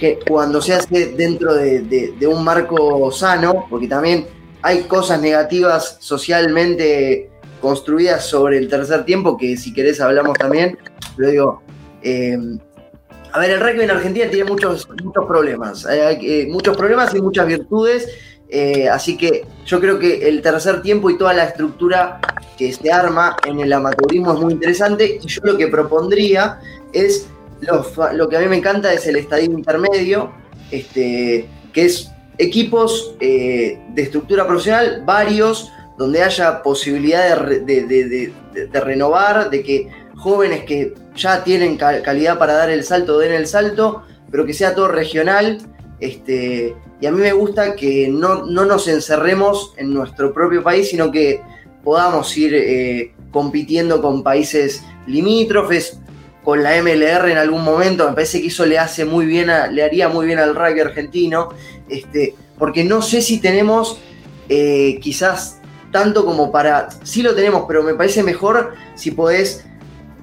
[0.00, 4.26] que cuando se hace dentro de, un marco sano, porque también
[4.62, 7.30] hay cosas negativas socialmente
[7.60, 10.78] construidas sobre el tercer tiempo, que si querés hablamos también,
[11.16, 11.62] pero digo,
[12.02, 12.38] eh,
[13.32, 17.46] a ver, el rugby en Argentina tiene muchos, muchos problemas, hay, muchos problemas y muchas
[17.46, 18.08] virtudes,
[18.48, 22.20] eh, así que yo creo que el tercer tiempo y toda la estructura
[22.58, 26.58] que se arma en el amateurismo es muy interesante, y yo lo que propondría
[26.92, 27.28] es
[28.12, 30.32] lo que a mí me encanta es el estadio intermedio,
[30.70, 35.70] este, que es equipos eh, de estructura profesional, varios,
[36.00, 38.32] donde haya posibilidad de,
[38.72, 44.04] renovar, de que jóvenes que ya tienen calidad para dar el salto den el salto,
[44.30, 45.58] pero que sea todo regional,
[46.00, 50.88] Este, y a mí me gusta que no, no nos encerremos en nuestro propio país,
[50.88, 51.42] sino que
[51.84, 56.00] podamos ir eh, compitiendo con países limítrofes,
[56.42, 58.08] con la MLR en algún momento.
[58.08, 61.50] Me parece que eso le hace muy bien, le haría muy bien al rugby argentino.
[61.90, 63.98] Este, porque no sé si tenemos
[64.48, 65.59] eh, quizás
[65.90, 66.88] tanto como para.
[67.02, 69.64] Sí lo tenemos, pero me parece mejor si podés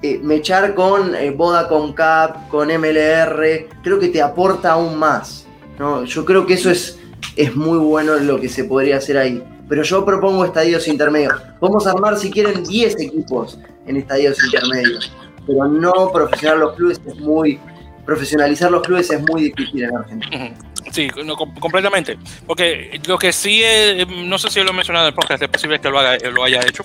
[0.02, 3.68] eh, mechar con eh, Vodacom Cup, con MLR.
[3.82, 5.46] Creo que te aporta aún más.
[5.78, 6.04] ¿no?
[6.04, 6.98] Yo creo que eso es,
[7.36, 9.42] es muy bueno lo que se podría hacer ahí.
[9.68, 11.34] Pero yo propongo estadios intermedios.
[11.60, 15.12] Vamos a armar, si quieren, 10 equipos en estadios intermedios.
[15.46, 17.58] Pero no profesionalizar los clubes es muy.
[18.06, 20.54] Profesionalizar los clubes es muy difícil en Argentina.
[20.98, 22.18] Sí, no, completamente.
[22.44, 23.62] Porque lo que sí,
[24.08, 26.42] no sé si lo he mencionado en el podcast, es posible que lo, haga, lo
[26.42, 26.82] haya hecho.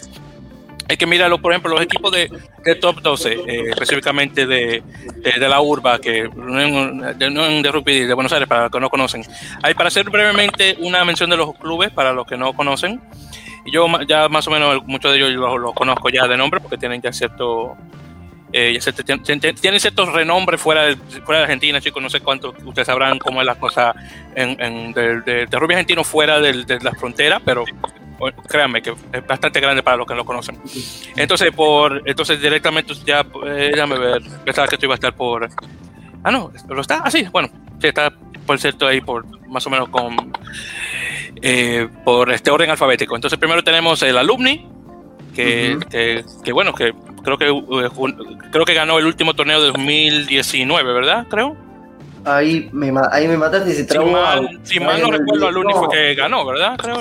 [0.87, 2.29] Hay que mirarlo, por ejemplo, los equipos de,
[2.75, 4.83] top 12, eh, específicamente de,
[5.15, 9.25] de, la urba, que no de, rugby de Buenos Aires, para los que no conocen.
[9.63, 13.01] Hay para hacer brevemente una mención de los clubes, para los que no conocen.
[13.65, 16.77] Yo ya más o menos muchos de ellos los, los conozco ya de nombre, porque
[16.77, 17.75] tienen ya cierto
[18.53, 18.79] eh,
[19.59, 22.01] tienen ciertos renombres fuera de, fuera de Argentina, chicos.
[22.01, 23.95] No sé cuánto ustedes sabrán cómo es la cosa
[24.35, 27.65] en, de, de, rugby argentino fuera de, la frontera, pero
[28.47, 30.59] créanme que es bastante grande para los que lo conocen.
[31.15, 35.49] Entonces, por entonces directamente ya, eh, déjame ver, pensaba que esto iba a estar por...
[36.23, 37.01] Ah, no, ¿lo está?
[37.03, 37.49] Ah, sí, bueno,
[37.81, 38.13] sí, está
[38.45, 40.31] por cierto ahí por más o menos con...
[41.41, 43.15] Eh, por este orden alfabético.
[43.15, 44.65] Entonces primero tenemos el alumni,
[45.33, 47.89] que, que, que, bueno, que creo que eh,
[48.51, 51.25] creo que ganó el último torneo de 2019, ¿verdad?
[51.29, 51.55] Creo.
[52.25, 54.15] Ahí me, ahí me mataste y se trabó.
[54.63, 56.77] Si mal, no recuerdo, al único que ganó, ¿verdad?
[56.77, 56.95] Creo,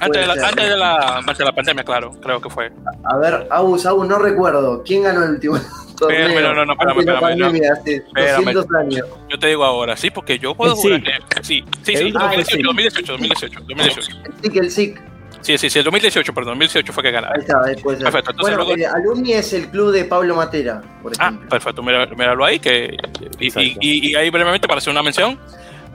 [0.00, 2.70] antes, de la, antes, de la, antes de la pandemia, claro, creo que fue.
[3.04, 4.82] A ver, Agus, Agus, no recuerdo.
[4.84, 5.58] ¿Quién ganó el último?
[5.96, 9.06] Torneo, pero, no, no, espérame, espérame, 200 años.
[9.30, 11.00] Yo te digo ahora, sí, porque yo puedo jugar.
[11.40, 14.10] Sí, sí, sí, 2018, 2018, 2018, 2018.
[14.26, 15.15] El SIC, el SIC.
[15.46, 17.36] Sí, sí, sí, el 2018, perdón, 2018 fue que ganaron.
[17.36, 18.02] Ahí está, después.
[18.02, 18.32] Perfecto.
[18.32, 18.96] Entonces, bueno, luego...
[18.96, 21.46] Alumni es el club de Pablo Matera, por ah, ejemplo.
[21.46, 22.58] Ah, perfecto, míralo ahí.
[22.58, 22.96] Que,
[23.38, 25.38] y, y, ahí brevemente, para hacer una mención,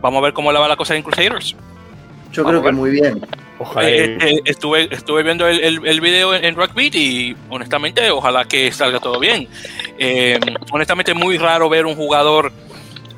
[0.01, 1.53] vamos a ver cómo le va la cosa en Crusaders.
[2.31, 3.27] Yo creo que muy bien.
[3.59, 3.89] Ojalá.
[3.89, 8.45] Eh, eh, estuve, estuve viendo el, el, el video en, en Rockbeat y honestamente, ojalá
[8.45, 9.49] que salga todo bien.
[9.99, 10.39] Eh,
[10.71, 12.53] honestamente, es muy raro ver un jugador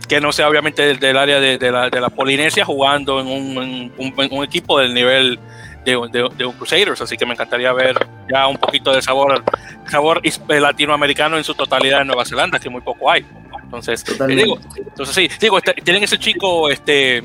[0.10, 3.92] que no sea obviamente del, área de, de, la, de, la, Polinesia jugando en un,
[4.00, 5.40] un, un equipo del nivel
[5.84, 7.96] de, de, un Crusaders, así que me encantaría ver
[8.32, 9.44] ya un poquito de sabor,
[9.90, 13.26] sabor latinoamericano en su totalidad en Nueva Zelanda, que muy poco hay.
[13.64, 17.24] Entonces, eh, digo, entonces sí, digo, este, tienen ese chico, este,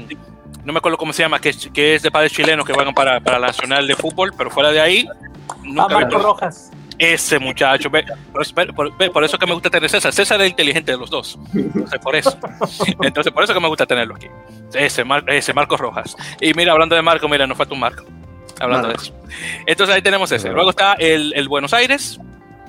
[0.64, 2.94] no me acuerdo cómo se llama, que es, que es de padres chilenos que van
[2.94, 5.06] para, para la Nacional de Fútbol, pero fuera de ahí,
[5.62, 6.70] nunca ah, Marco Rojas.
[6.98, 10.12] Ese muchacho, por, por, eso que me gusta tener César.
[10.12, 11.38] César es el inteligente de los dos.
[11.54, 12.36] Entonces, por eso.
[13.02, 14.26] Entonces, por eso que me gusta tenerlo aquí.
[14.74, 16.16] Ese, ese Marco Rojas.
[16.40, 18.04] Y mira, hablando de Marco, mira, nos falta un Marco
[18.60, 19.12] hablando de eso.
[19.66, 20.50] Entonces ahí tenemos ese.
[20.50, 22.18] Luego está el, el Buenos Aires,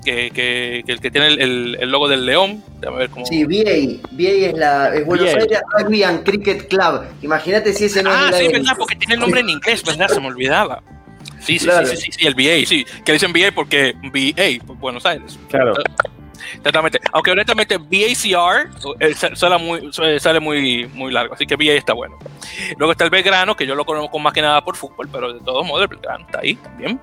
[0.03, 2.63] que, que, que, el que tiene el, el, logo del león.
[2.85, 3.25] A ver cómo...
[3.25, 3.99] Sí, VA.
[4.11, 7.03] VA es, la, es Buenos Aires Rugby and Cricket Club.
[7.21, 9.83] Imagínate si ese no ah, es Ah, sí, verdad, porque tiene el nombre en inglés,
[9.83, 10.07] ¿verdad?
[10.07, 10.81] Se me olvidaba.
[11.39, 12.85] Sí, sí, sí, sí, sí, el VA, sí.
[13.05, 15.39] Que dicen VA porque VA, Buenos Aires.
[15.49, 15.73] Claro.
[16.55, 16.99] Exactamente.
[17.11, 18.69] Aunque honestamente VACR
[18.99, 22.17] eh, sale, muy, sale muy, muy largo, así que VA está bueno.
[22.77, 25.39] Luego está el Belgrano, que yo lo conozco más que nada por fútbol, pero de
[25.41, 26.99] todos modos el Belgrano está ahí también.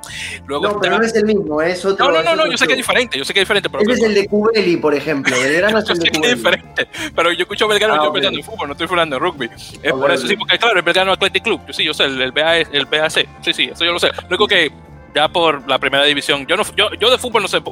[0.47, 2.11] Luego no, pero no es el mismo, es otro.
[2.11, 3.69] No, no, no, yo sé que es diferente, yo sé que es diferente.
[3.71, 5.37] Pero es el de Cubeli, por ejemplo.
[5.39, 6.33] Belgrano es el de Cubeli.
[6.33, 8.21] Es diferente, pero yo escucho Belgrano ah, y yo okay.
[8.21, 9.51] pensando en fútbol, no estoy hablando de rugby.
[9.83, 12.21] Es por eso sí, porque claro, el Belgrano Athletic Club, yo sí, yo sé, el,
[12.21, 14.11] el, BA, el BAC, sí, sí, eso yo lo sé.
[14.29, 14.71] Luego que
[15.17, 16.47] ya por la primera división.
[16.47, 17.63] Yo no, yo, yo de fútbol no sé,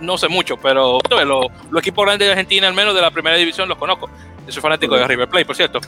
[0.00, 3.36] no sé mucho, pero los, los equipos grandes de Argentina, al menos de la primera
[3.36, 4.08] división, los conozco.
[4.46, 5.80] Yo soy fanático de River Plate, por cierto.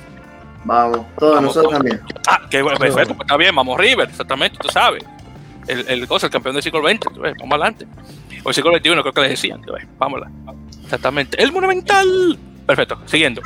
[0.64, 2.02] Vamos, todos vamos, nosotros también.
[2.28, 5.02] Ah, qué bueno, perfecto, pues está bien, vamos River, exactamente, tú sabes.
[5.66, 7.86] El, el, cosa, el campeón del siglo XX, vamos adelante.
[8.42, 9.62] O el siglo XXI, creo que le decían,
[9.98, 10.28] vámonos.
[10.82, 11.42] Exactamente.
[11.42, 12.38] El Monumental.
[12.66, 13.40] Perfecto, siguiendo.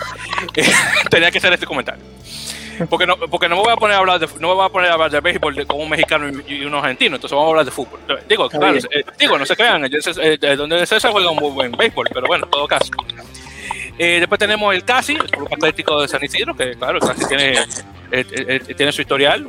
[1.11, 2.03] Tenía que hacer este comentario.
[2.87, 4.68] Porque no, porque no me voy a poner a hablar de, no me voy a
[4.68, 7.49] poner a hablar de béisbol de, con un mexicano y, y, un argentino, entonces vamos
[7.49, 8.01] a hablar de fútbol.
[8.29, 12.09] Digo, claro, eh, digo, no se crean, eh, donde César juega un muy buen béisbol,
[12.12, 12.93] pero bueno, en todo caso.
[13.99, 17.26] Eh, después tenemos el CASI, el Club Atlético de San Isidro, que claro, el CASI
[17.26, 17.55] tiene,
[18.11, 19.47] eh, eh, tiene su historial,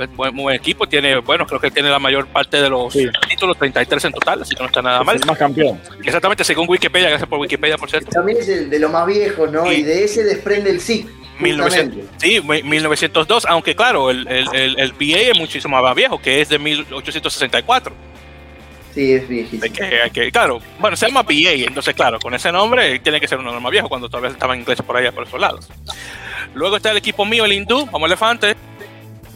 [0.00, 3.08] es muy buen equipo, tiene, bueno, creo que tiene la mayor parte de los sí.
[3.28, 5.16] títulos, 33 en total, así que no está nada mal.
[5.16, 5.80] Es el más campeón.
[6.04, 8.10] Exactamente, según Wikipedia, gracias por Wikipedia, por cierto.
[8.10, 9.70] También es el de los más viejos, ¿no?
[9.72, 11.08] Y, y de ese desprende el SIC.
[11.38, 16.40] 1900, sí, 1902, aunque claro, el, el, el, el, PA es muchísimo más viejo, que
[16.40, 17.92] es de 1864.
[18.94, 19.74] Sí, es viejísimo.
[19.74, 23.38] Que, que, claro, bueno, se llama PA, entonces claro, con ese nombre tiene que ser
[23.38, 25.68] uno más viejo cuando todavía estaba en inglés por allá, por esos lados.
[26.56, 28.56] Luego está el equipo mío, el hindú, vamos elefante.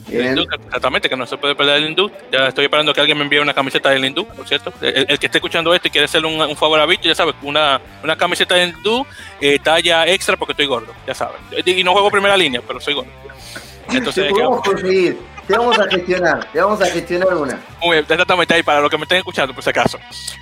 [0.08, 0.28] Bien.
[0.28, 2.10] Hindú, exactamente, que no se puede perder el hindú.
[2.32, 4.72] Ya estoy esperando que alguien me envíe una camiseta del hindú, por cierto.
[4.80, 7.14] El, el que esté escuchando esto y quiere hacerle un, un favor a Bicho, ya
[7.14, 9.06] sabes, una, una camiseta del hindú,
[9.38, 11.36] eh, talla extra porque estoy gordo, ya sabes.
[11.66, 13.10] Y no juego primera línea, pero soy gordo.
[13.90, 15.18] Entonces, Te podemos conseguir.
[15.46, 16.48] Te vamos a gestionar.
[16.52, 17.60] Te vamos a gestionar una.
[17.82, 19.98] Muy bien, exactamente ahí para los que me estén escuchando, por si acaso.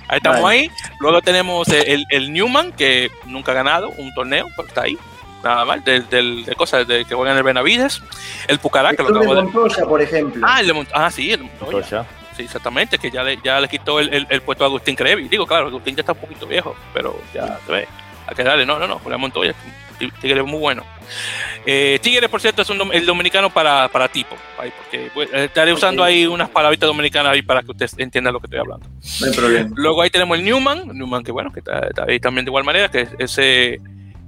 [0.07, 0.59] Ahí estamos Vale.
[0.59, 0.71] ahí.
[1.01, 4.97] Luego tenemos el, el Newman, que nunca ha ganado un torneo, pero está ahí.
[5.43, 8.01] Nada más, del, del, de cosas de que juega en el Benavides.
[8.47, 9.41] El Pucará, El que lo de acabo de.
[9.43, 10.45] Montoya, por ejemplo.
[10.47, 11.71] Ah, el de Mont- ah, sí, el de Montoya.
[11.71, 12.05] Montoya.
[12.35, 15.27] Sí, exactamente, que ya le, ya le quitó el, el- el puesto a Agustín Crevi.
[15.27, 17.87] Digo, claro, Agustín ya está un poquito viejo, pero ya se ve.
[18.27, 19.53] Hay que darle, no, no, no, Julián Montoya,
[19.99, 20.83] Tig- Tigre es muy bueno.
[21.65, 25.29] Eh, Tigre, por cierto, es un dom- el dominicano para, para tipo, ahí, porque pues,
[25.33, 28.59] eh, estaré usando ahí unas palabritas dominicanas ahí para que usted entienda lo que estoy
[28.59, 28.85] hablando.
[29.19, 29.69] No hay problema.
[29.75, 32.63] Luego ahí tenemos el Newman, Newman que bueno, que está, está ahí también de igual
[32.63, 33.81] manera, que es ese...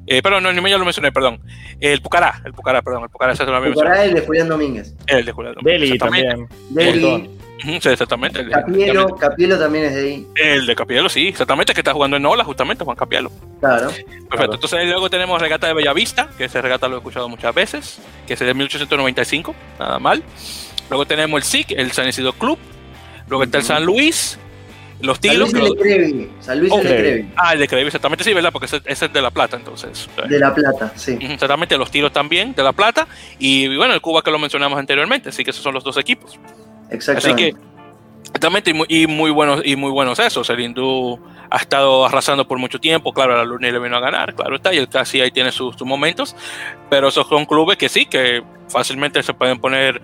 [0.08, 1.40] Eh, perdón, no, el ya lo mencioné, perdón.
[1.80, 3.90] El Pucará, el Pucará, perdón, el Pucará, ese también mencioné.
[3.90, 4.96] Para él de Julián Domínguez.
[5.08, 5.56] El de Julián.
[5.62, 6.28] Deli exactamente.
[6.30, 6.50] también.
[6.70, 7.30] Deli,
[7.62, 8.40] sí, exactamente.
[8.40, 10.28] el de- Capielo, Capielo también es de ahí.
[10.36, 13.32] El de Capielo, sí, exactamente, que está jugando en Ola, justamente, Juan Capielo.
[13.60, 13.88] Claro.
[13.88, 14.54] Perfecto, Claro.
[14.56, 18.34] entonces luego tenemos Regata de Bellavista, que ese regata lo he escuchado muchas veces, que
[18.34, 20.24] es de 1895, nada mal.
[20.90, 22.58] Luego tenemos el SIC, el San Isidro Club.
[23.30, 24.38] Luego está el San Luis,
[25.02, 25.54] los San Tilos.
[25.54, 26.30] Luis de.
[26.40, 27.26] San Luis Oh, de.
[27.36, 28.52] Ah, el de Crevi, exactamente, sí, ¿verdad?
[28.52, 30.10] Porque ese, ese es de La Plata, entonces.
[30.28, 31.18] De La Plata, sí.
[31.20, 33.08] Exactamente, los tiros también de La Plata.
[33.40, 36.40] Y bueno, el Cuba que lo mencionamos anteriormente, así que esos son los dos equipos.
[36.88, 37.54] Así Exactamente.
[37.54, 37.58] que,
[38.26, 40.50] exactamente, y muy, y muy buenos y muy buenos esos.
[40.50, 43.14] El hindú ha estado arrasando por mucho tiempo.
[43.14, 45.76] Claro, la Luna le vino a ganar, claro está, y el casi ahí tiene sus,
[45.76, 46.36] sus momentos.
[46.90, 50.02] Pero esos son clubes que sí, que fácilmente se pueden poner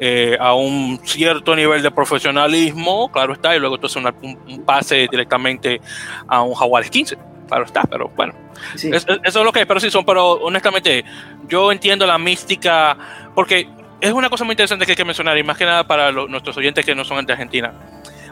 [0.00, 4.62] eh, a un cierto nivel de profesionalismo, claro está, y luego entonces una- un, un
[4.64, 5.80] pase directamente
[6.26, 7.16] a un Jaguares 15.
[7.48, 8.34] Claro está, pero bueno,
[8.76, 8.88] Sí.
[8.92, 11.04] es- es- eso es lo que es, pero sí son, pero honestamente,
[11.48, 12.96] yo entiendo la mística,
[13.34, 13.68] porque
[14.00, 16.28] es una cosa muy interesante que hay que mencionar, y más que nada para los-
[16.28, 17.72] nuestros oyentes que no son de Argentina.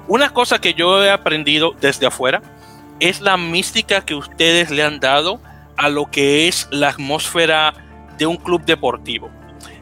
[0.07, 2.43] Una cosa que yo he aprendido desde afuera
[3.01, 5.41] es la mística que ustedes le han dado
[5.77, 7.75] a lo que es la atmósfera
[8.19, 9.31] de un club deportivo.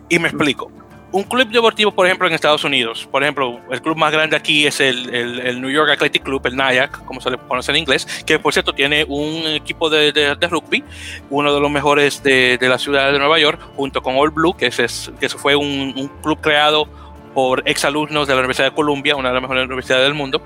[0.08, 0.70] Y me explico.
[1.14, 4.66] Un club deportivo, por ejemplo, en Estados Unidos, por ejemplo, el club más grande aquí
[4.66, 7.76] es el, el- el New York Athletic Club, el NYAC, como se le conoce en
[7.76, 10.82] inglés, que por cierto tiene un equipo de, de- rugby,
[11.30, 14.56] uno de los mejores de, de la ciudad de Nueva York, junto con All Blue,
[14.56, 16.88] que, es, que fue un, club creado
[17.32, 20.42] por exalumnos de la Universidad de Columbia, una de las mejores universidades del mundo,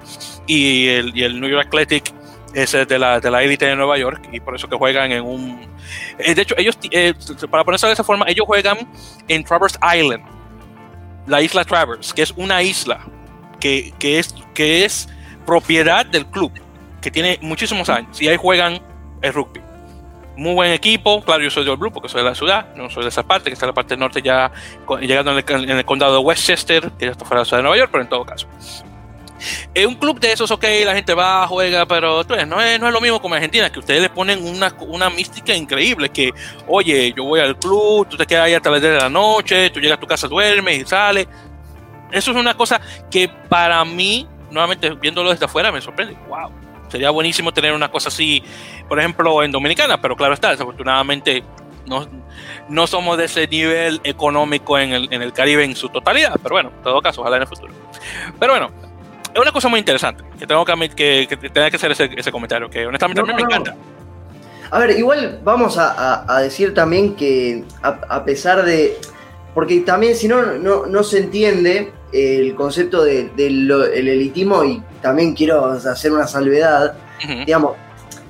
[0.46, 2.12] y el, y el New York Athletic
[2.52, 5.24] es de la, de la élite de Nueva York, y por eso que juegan en
[5.24, 5.66] un...
[6.18, 7.14] eh, de hecho, ellos, eh,
[7.50, 8.76] para ponerse de esa forma, ellos juegan
[9.28, 10.36] en Traverse Island,
[11.28, 13.00] la isla Traverse, que es una isla
[13.60, 15.08] que, que, es, que es
[15.46, 16.52] propiedad del club,
[17.00, 18.80] que tiene muchísimos años, y ahí juegan
[19.22, 19.60] el rugby.
[20.36, 22.88] Muy buen equipo, claro, yo soy de All Blue porque soy de la ciudad, no
[22.88, 24.52] soy de esa parte, que está en la parte norte ya,
[25.00, 27.90] llegando en el, condado de Westchester, que ya está fuera la ciudad de Nueva York,
[27.90, 28.46] pero en todo caso.
[29.74, 32.88] Es un club de esos, ok, la gente va, juega, pero ves, no, es, no
[32.88, 36.32] es lo mismo como en Argentina, que ustedes le ponen una, una mística increíble, que,
[36.66, 39.70] oye, yo voy al club, tú te quedas ahí hasta las 10 de la noche,
[39.70, 41.26] tú llegas a tu casa, duermes y sales.
[42.10, 42.80] Eso es una cosa
[43.10, 46.16] que para mí, nuevamente viéndolo desde afuera, me sorprende.
[46.28, 46.50] Wow,
[46.88, 48.42] sería buenísimo tener una cosa así,
[48.88, 51.42] por ejemplo, en Dominicana, pero claro está, desafortunadamente
[51.88, 52.06] no,
[52.68, 56.54] no somos de ese nivel económico en el, en el Caribe en su totalidad, pero
[56.54, 57.72] bueno, en todo caso, ojalá en el futuro.
[58.38, 58.70] Pero bueno,
[59.40, 62.30] es una cosa muy interesante, que tengo que, que, que tener que hacer ese, ese
[62.32, 63.74] comentario, que honestamente No, a mí me encanta.
[64.70, 68.98] A ver, igual vamos a, a- a decir también que a, a pesar de.
[69.54, 73.46] Porque también, si no, no, no se entiende el concepto del de,
[73.98, 76.94] elitismo, y también quiero hacer una salvedad.
[77.46, 77.72] Digamos,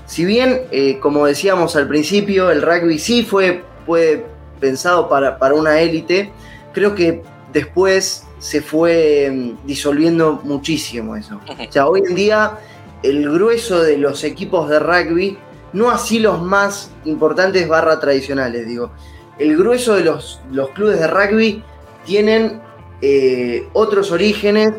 [0.06, 4.24] si bien, eh, como decíamos al principio, el rugby sí fue, fue
[4.60, 6.32] pensado para, para una élite,
[6.72, 11.40] creo que después se fue mm, disolviendo muchísimo eso.
[11.48, 12.58] O sea, hoy en día
[13.02, 15.38] el grueso de los equipos de rugby,
[15.72, 18.90] no así los más importantes barra tradicionales, digo,
[19.38, 21.62] el grueso de los, los clubes de rugby
[22.04, 22.60] tienen
[23.00, 24.72] eh, otros orígenes,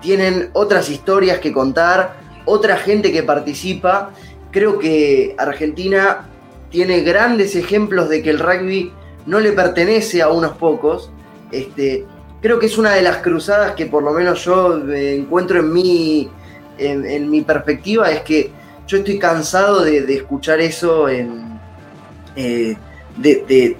[0.00, 4.12] tienen otras historias que contar, otra gente que participa.
[4.50, 6.28] Creo que Argentina
[6.70, 8.92] tiene grandes ejemplos de que el rugby
[9.26, 11.10] no le pertenece a unos pocos.
[11.50, 12.06] Este,
[12.40, 15.72] creo que es una de las cruzadas que por lo menos yo eh, encuentro en
[15.72, 16.30] mi,
[16.78, 18.50] en, mi perspectiva, es que
[18.86, 21.26] yo estoy cansado de, escuchar eso eh,
[22.36, 23.76] de,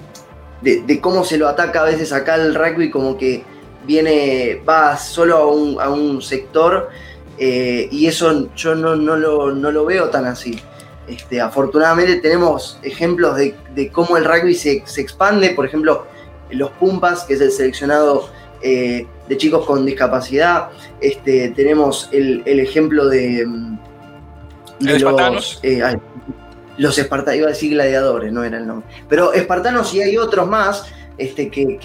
[0.61, 3.43] de- cómo se lo ataca a veces acá el rugby, como que
[3.85, 6.89] viene, va solo a un, a un sector,
[7.37, 10.59] eh, y eso yo no, no lo, no lo veo tan así.
[11.07, 16.05] Este, afortunadamente tenemos ejemplos de, cómo el rugby se, expande, por ejemplo,
[16.49, 18.29] los Pumpas, que es el seleccionado
[18.61, 20.69] eh, de chicos con discapacidad.
[20.99, 23.77] Este, tenemos el, ejemplo de, mm,
[24.79, 25.81] los, eh,
[26.77, 28.87] los espartanos, iba a decir gladiadores, no era el nombre.
[29.09, 30.85] Pero espartanos y hay otros más
[31.17, 31.77] este, que,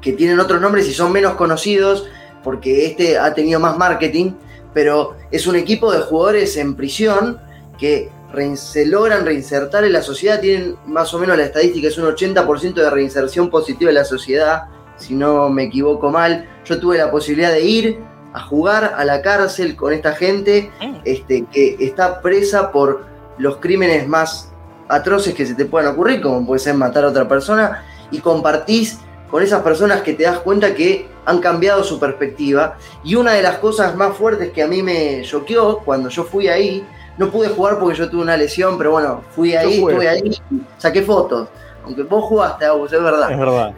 [0.00, 2.08] que, tienen otros nombres y son menos conocidos
[2.42, 4.32] porque este ha tenido más marketing,
[4.74, 7.40] pero es un equipo de jugadores en prisión
[7.78, 8.10] que
[8.54, 12.74] se logran reinsertar en la sociedad, tienen más o menos la estadística, es un 80%
[12.74, 14.62] de reinserción positiva en la sociedad,
[15.02, 16.48] si no me equivoco mal.
[16.64, 18.00] Yo tuve la posibilidad de ir
[18.32, 20.96] a jugar a la cárcel con esta gente mm.
[21.04, 23.04] este, que está presa por
[23.38, 24.52] los crímenes más
[24.88, 28.98] atroces que se te puedan ocurrir, como puede ser matar a otra persona, y compartís
[29.30, 32.76] con esas personas que te das cuenta que han cambiado su perspectiva.
[33.02, 36.48] Y una de las cosas más fuertes que a mí me choqueó cuando yo fui
[36.48, 36.86] ahí,
[37.16, 40.38] no pude jugar porque yo tuve una lesión, pero bueno, fui ahí, estuve ahí,
[40.78, 41.48] saqué fotos.
[41.84, 43.32] Aunque vos jugaste, es verdad.
[43.32, 43.74] Es verdad.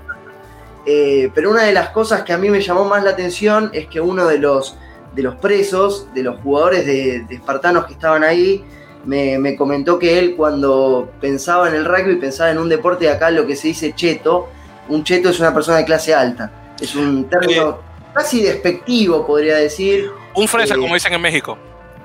[0.86, 3.86] Eh, pero una de las cosas que a mí me llamó más la atención es
[3.86, 4.76] que uno de los,
[5.14, 8.64] de los presos, de los jugadores de, espartanos que estaban ahí,
[9.04, 13.30] me, comentó que él cuando pensaba en el rugby pensaba en un deporte de acá,
[13.30, 14.48] lo que se dice cheto.
[14.88, 16.74] Un cheto es una persona de clase alta.
[16.78, 20.10] Es un término eh, casi despectivo, podría decir.
[20.34, 21.56] Un fresa, eh, como dicen en México.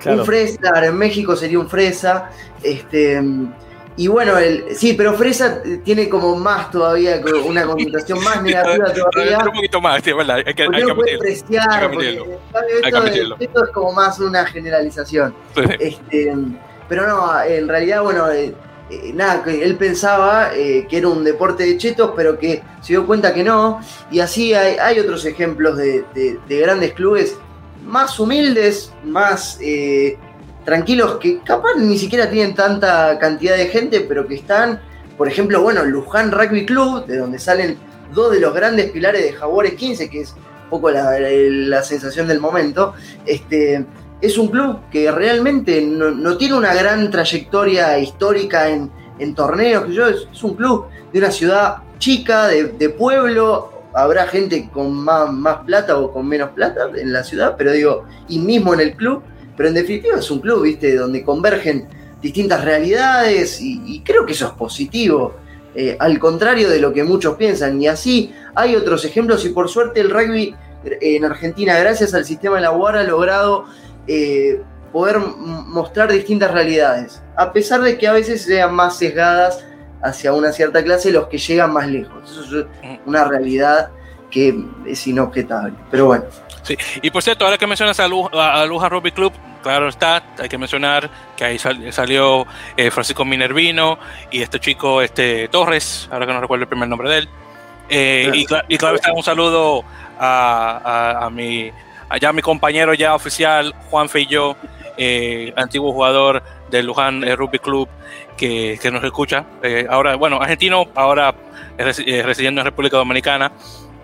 [0.06, 2.30] Un fresa, en México sería un fresa.
[2.64, 3.22] Este,
[3.98, 9.40] y bueno, el, sí, pero fresa tiene como más todavía, una connotación más negativa todavía.
[9.40, 10.38] un poquito más, sí, verdad.
[10.46, 11.92] Hay que, hay no puede apreciar,
[12.84, 15.36] esto, esto, es como más una generalización.
[15.80, 16.34] Este,
[16.88, 18.56] pero no, en realidad, bueno, eh,
[18.90, 22.94] eh, nada, que él pensaba eh, que era un deporte de chetos, pero que se
[22.94, 23.82] dio cuenta que no.
[24.10, 27.38] Y así hay, hay otros ejemplos de, de, grandes clubes
[27.86, 29.60] más humildes, más
[30.70, 34.80] tranquilos, que capaz ni siquiera tienen tanta cantidad de gente, pero que están,
[35.18, 37.76] por ejemplo, bueno, Luján Rugby Club, de donde salen
[38.14, 42.40] dos de los grandes pilares de Jaguares 15, que es un poco la, sensación del
[42.40, 42.94] momento.
[43.26, 43.84] Este,
[44.22, 48.92] es un club que realmente no, tiene una gran trayectoria histórica en,
[49.34, 54.94] torneos, que yo, es, un club de una ciudad chica, de, pueblo, habrá gente con
[54.94, 58.82] más, más, plata o con menos plata en la ciudad, pero digo, y mismo en
[58.82, 59.24] el club,
[59.60, 61.86] pero en definitiva es un club, viste, donde convergen
[62.22, 65.36] distintas realidades y, creo que eso es positivo.
[65.76, 69.68] Eh, al contrario de lo que muchos piensan, y así hay otros ejemplos, y por
[69.68, 70.56] suerte el rugby
[71.02, 73.66] en Argentina, gracias al sistema de la UAR, ha logrado
[74.08, 74.62] eh,
[74.94, 79.66] poder mostrar distintas realidades, a pesar de que a veces sean más sesgadas
[80.02, 82.32] hacia una cierta clase los que llegan más lejos.
[82.32, 82.66] Eso es
[83.06, 83.90] una realidad
[84.30, 85.74] que es inobjetable.
[85.92, 86.26] Pero bueno.
[86.64, 90.50] Sí, y por cierto, ahora que mencionas a Luja, a Rugby Club, claro está, hay
[90.50, 93.98] que mencionar que ahí salió eh, Francisco Minervino
[94.30, 97.30] y este chico este Torres, ahora que no recuerdo el primer nombre de él.
[97.90, 98.46] Eh, y,
[98.78, 99.84] claro está, un saludo
[100.20, 101.72] a, a mi
[102.10, 104.56] allá mi compañero ya oficial, Juan Feillo,
[104.98, 107.88] eh, antiguo jugador del Luján eh, Rugby Club,
[108.36, 109.46] que, nos escucha.
[109.64, 111.34] Eh, ahora, bueno, argentino, ahora
[111.78, 113.52] residiendo en República Dominicana.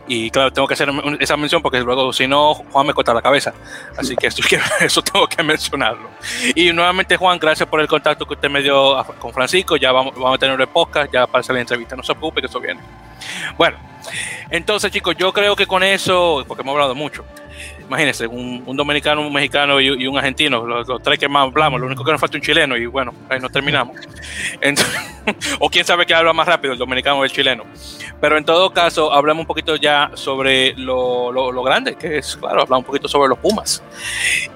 [0.08, 0.90] Y claro, tengo que hacer
[1.20, 3.54] esa mención porque luego, si no, Juan me corta la cabeza.
[3.98, 4.28] Así que
[4.82, 6.10] eso, tengo que mencionarlo.
[6.54, 9.78] Y nuevamente, Juan, gracias por el contacto que usted me dio con Francisco.
[9.78, 11.96] Ya vamos, vamos a tener el podcast, ya para hacer la entrevista.
[11.96, 12.82] No se preocupe que eso viene.
[13.58, 13.78] Bueno,
[14.50, 17.26] entonces, chicos, yo creo que con eso, porque hemos hablado mucho,
[17.88, 22.04] imagínense, un, dominicano, un mexicano y, un argentino, los, tres que más hablamos, lo único
[22.04, 23.96] que nos falta es un chileno y bueno, ahí nos terminamos.
[25.60, 27.64] o quién sabe qué habla más rápido, el dominicano o el chileno.
[28.22, 32.62] Pero en todo caso, hablamos un poquito ya sobre lo, lo, grande, que es, claro,
[32.62, 33.84] hablamos un poquito sobre los Pumas.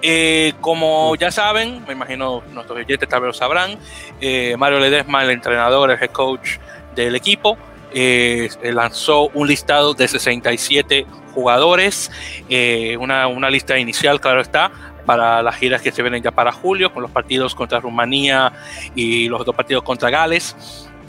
[0.01, 3.77] Eh, como ya saben, me imagino nuestros oyentes tal vez lo sabrán,
[4.21, 6.57] eh, Mario Ledesma, el entrenador, el head coach
[6.95, 7.57] del equipo,
[7.93, 12.11] eh, lanzó un listado de 67 jugadores,
[12.49, 14.71] eh, una, una, lista inicial, claro está,
[15.05, 18.51] para las giras que se vienen ya para julio, con los partidos contra Rumanía
[18.95, 20.55] y los dos partidos contra Gales.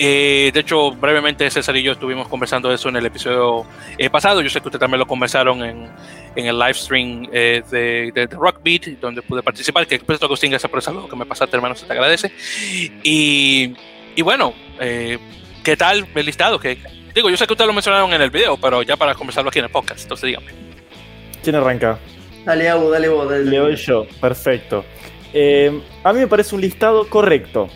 [0.02, 3.66] Eh, de hecho, brevemente César y yo estuvimos conversando de eso en el episodio
[3.98, 4.40] eh, pasado.
[4.40, 5.90] Yo sé que ustedes también lo conversaron en,
[6.34, 9.86] en el live stream de, de, Rock Beat, donde pude participar.
[9.86, 12.32] Que por Agustín, gracias por el saludo que me pasaste, hermano, se te agradece.
[13.02, 13.74] Y,
[14.16, 14.54] y bueno,
[15.62, 16.58] ¿qué tal el listado?
[16.58, 16.78] ¿Qué,
[17.14, 19.58] Digo, yo sé que ustedes lo mencionaron en el video, pero ya para conversarlo aquí
[19.58, 20.52] en el podcast, entonces dígame.
[21.42, 21.98] ¿Quién arranca?
[22.44, 23.28] Dale, Abu, dale vos.
[23.28, 23.44] Dale.
[23.44, 24.84] Le doy yo, perfecto.
[25.32, 27.68] Eh, a mí me parece un listado correcto.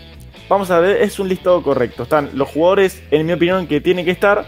[0.48, 2.04] Vamos a ver, es un listado correcto.
[2.04, 4.46] Están los jugadores, en mi opinión, que tienen que estar.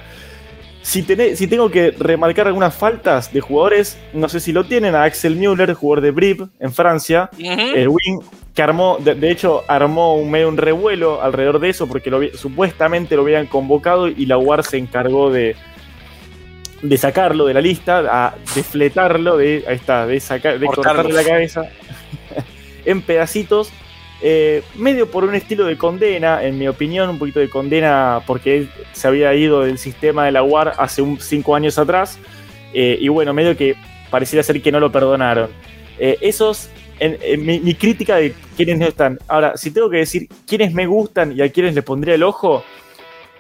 [0.87, 1.03] Si,
[1.35, 5.35] si tengo que remarcar algunas faltas de jugadores, no sé si lo tienen, a Axel
[5.35, 8.21] Müller, jugador de Brive en Francia, el wing
[8.55, 13.17] que armó, de, hecho, armó un medio un revuelo alrededor de eso, porque lo, supuestamente
[13.17, 15.57] lo habían convocado y la UAR se encargó de,
[16.83, 21.25] de sacarlo de la lista, de fletarlo, de, ahí está, de, sacar, de cortarle la
[21.25, 21.69] cabeza
[22.85, 23.73] en pedacitos
[24.23, 28.57] eh, medio por un estilo de condena, en mi opinión, un poquito de condena porque
[28.57, 32.19] él se había ido del sistema de la UAR hace un, cinco años atrás.
[32.73, 33.77] Eh, y bueno, medio que
[34.11, 35.51] pareciera ser que no lo perdonaron.
[35.99, 39.19] Eh, esos, en, mi, crítica de quienes no están.
[39.29, 42.65] Ahora, si tengo que decir quiénes me gustan y a quiénes le pondría el ojo,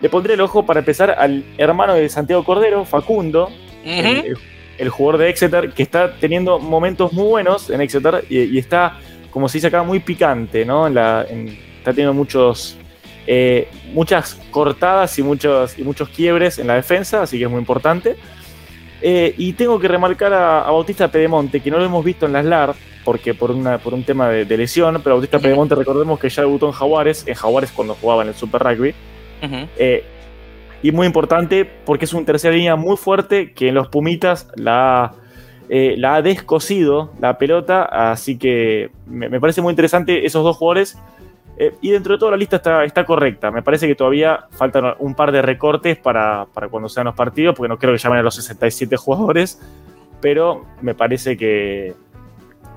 [0.00, 3.50] le pondría el ojo para empezar al hermano de Santiago Cordero, Facundo,
[3.82, 8.98] el, jugador de Exeter, que está teniendo momentos muy buenos en Exeter y está
[9.36, 10.86] como se dice acá, muy picante, ¿no?
[10.86, 11.26] está
[11.84, 12.74] teniendo muchos,
[13.26, 17.58] eh, muchas cortadas y muchos, y muchos quiebres en la defensa, así que es muy
[17.58, 18.16] importante.
[19.02, 22.46] Eh, y tengo que remarcar a, Bautista Pedemonte, que no lo hemos visto en las
[22.46, 22.74] LAR,
[23.04, 26.68] porque por, una, por un tema de, lesión, pero Bautista Pedemonte recordemos que ya debutó
[26.68, 28.94] en Jaguares, en Jaguares cuando jugaba en el Super Rugby.
[29.76, 30.02] Eh,
[30.82, 35.12] y muy importante porque es un tercera línea muy fuerte que en los Pumitas la
[35.68, 40.98] eh, la ha descosido la pelota, así que me, parece muy interesante esos dos jugadores.
[41.58, 43.50] Eh, y dentro de toda la lista está, está, correcta.
[43.50, 47.68] Me parece que todavía faltan un par de recortes para, cuando sean los partidos, porque
[47.68, 49.60] no creo que llamen a los 67 jugadores,
[50.20, 51.94] pero me parece que,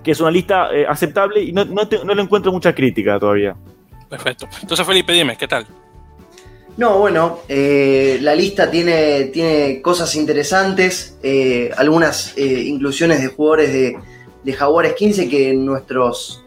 [0.05, 3.55] es una lista eh, aceptable y no, no, no le encuentro mucha crítica todavía.
[4.09, 4.47] Perfecto.
[4.61, 5.67] Entonces, Felipe, dime, ¿qué tal?
[6.79, 13.73] No, bueno, eh, la lista tiene, tiene cosas interesantes, eh, algunas eh, inclusiones de jugadores
[13.73, 13.97] de,
[14.45, 16.41] de, Jaguares 15 que en nuestros,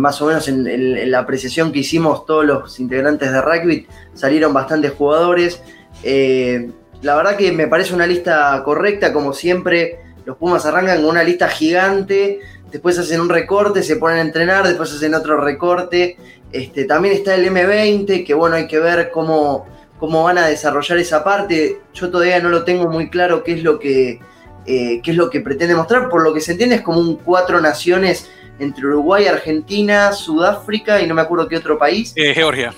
[0.00, 4.94] más o menos en, la apreciación que hicimos todos los integrantes de rugby, salieron bastantes
[4.94, 5.62] jugadores.
[6.02, 11.22] la verdad que me parece una lista correcta, como siempre, los Pumas arrancan con una
[11.22, 12.40] lista gigante,
[12.72, 16.16] después hacen un recorte, se ponen a entrenar, después hacen otro recorte
[16.52, 19.66] este, también está el M20, que bueno, hay que ver cómo,
[19.98, 21.80] cómo van a desarrollar esa parte.
[21.94, 24.20] Yo todavía no lo tengo muy claro qué es lo que,
[24.66, 26.08] eh, qué es lo que pretende mostrar.
[26.08, 31.06] Por lo que se entiende es como un cuatro naciones entre Uruguay, Argentina, Sudáfrica y
[31.06, 32.12] no me acuerdo qué otro país.
[32.16, 32.74] Eh, Georgia.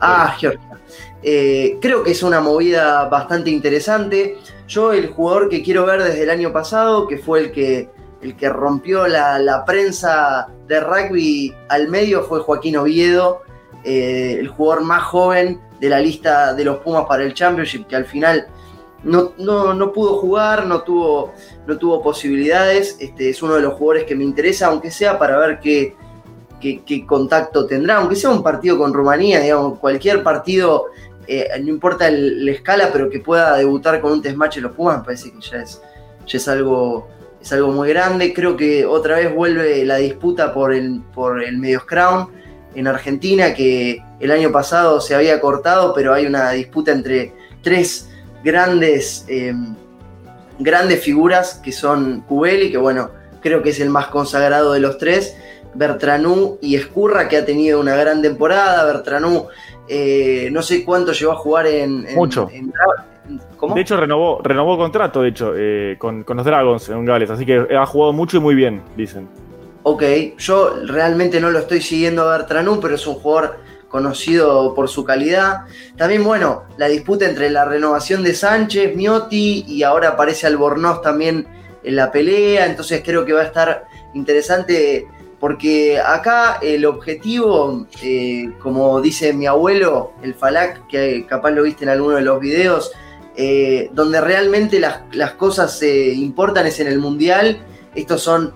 [0.00, 0.78] Ah, Georgia.
[1.22, 4.36] Eh, creo que es una movida bastante interesante.
[4.68, 7.88] Yo el jugador que quiero ver desde el año pasado, que fue el que
[8.22, 13.42] el que rompió la, prensa de rugby al medio fue Joaquín Oviedo,
[13.84, 17.96] eh, el jugador más joven de la lista de los Pumas para el Championship, que
[17.96, 18.48] al final
[19.02, 21.32] no, no, pudo jugar, no tuvo,
[21.66, 22.96] no tuvo posibilidades.
[23.00, 25.96] Este, es uno de los jugadores que me interesa, aunque sea para ver qué,
[26.60, 30.86] qué, contacto tendrá, aunque sea un partido con Rumanía, digamos, cualquier partido,
[31.26, 34.98] eh, no importa la escala, pero que pueda debutar con un test match los Pumas,
[34.98, 35.80] me parece que ya es,
[36.26, 37.08] ya es algo
[37.48, 38.34] es algo muy grande.
[38.34, 42.28] Creo que otra vez vuelve la disputa por el, por el Medios Crown
[42.74, 47.32] en Argentina, que el año pasado se había cortado, pero hay una disputa entre
[47.62, 48.10] tres
[48.44, 49.54] grandes, eh,
[50.58, 54.98] grandes figuras que son Cubeli, que bueno, creo que es el más consagrado de los
[54.98, 55.34] tres,
[55.74, 58.84] Bertranú y Escurra, que ha tenido una gran temporada.
[58.84, 59.46] Bertranú,
[59.88, 62.50] eh, no sé cuánto llegó a jugar en, Mucho.
[63.74, 67.66] De hecho, renovó, renovó contrato, de hecho, eh, con, los Dragons en Gales, así que
[67.76, 69.28] ha jugado mucho y muy bien, dicen.
[69.82, 70.02] Ok,
[70.38, 73.58] yo realmente no lo estoy siguiendo a Bertranú, pero es un jugador
[73.88, 75.64] conocido por su calidad.
[75.96, 81.46] También, bueno, la disputa entre la renovación de Sánchez, Miotti y ahora aparece Albornoz también
[81.84, 85.06] en la pelea, entonces creo que va a estar interesante
[85.40, 91.84] porque acá el objetivo, eh, como dice mi abuelo, el Falak, que capaz lo viste
[91.84, 92.92] en alguno de los videos,
[93.40, 97.58] eh, donde realmente las, cosas se importan es en el Mundial.
[97.94, 98.52] Estos son,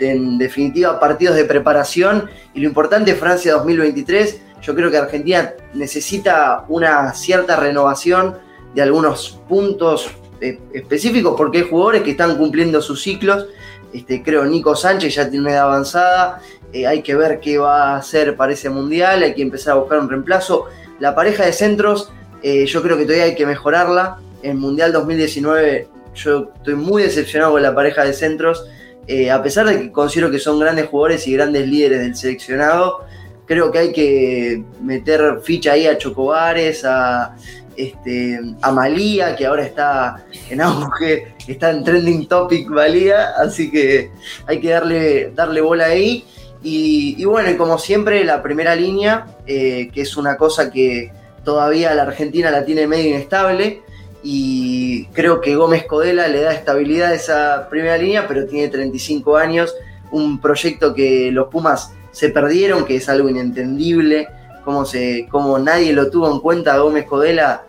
[0.00, 2.28] en, definitiva, partidos de preparación.
[2.52, 4.40] Y lo importante es Francia 2023.
[4.60, 8.38] Yo creo que Argentina necesita una cierta renovación
[8.74, 13.46] de algunos puntos eh, específicos porque hay jugadores que están cumpliendo sus ciclos.
[13.92, 16.40] Este, creo Nico Sánchez ya tiene una edad avanzada.
[16.72, 19.22] Eh, hay que ver qué va a hacer para ese mundial.
[19.22, 20.66] Hay que empezar a buscar un reemplazo.
[20.98, 22.12] La pareja de centros
[22.42, 24.18] eh, yo creo que todavía hay que mejorarla.
[24.42, 28.66] En Mundial 2019 yo estoy muy decepcionado con la pareja de centros.
[29.06, 33.04] Eh, a pesar de que considero que son grandes jugadores y grandes líderes del seleccionado,
[33.46, 37.36] creo que hay que meter ficha ahí a Chocobares, a,
[37.76, 44.10] este, a Malía, que ahora está en auge, está en trending topic Malía, así que
[44.46, 46.24] hay que darle, darle bola ahí.
[46.64, 51.10] Y, bueno, y como siempre, la primera línea, eh, que es una cosa que,
[51.44, 53.82] todavía la Argentina la tiene medio inestable.
[54.24, 59.36] y creo que Gómez Codela le da estabilidad a esa primera línea, pero tiene 35
[59.36, 59.74] años,
[60.12, 64.28] un proyecto que los Pumas se perdieron, que es algo inentendible,
[64.64, 67.64] como, se, como nadie lo tuvo en cuenta Gómez Codela,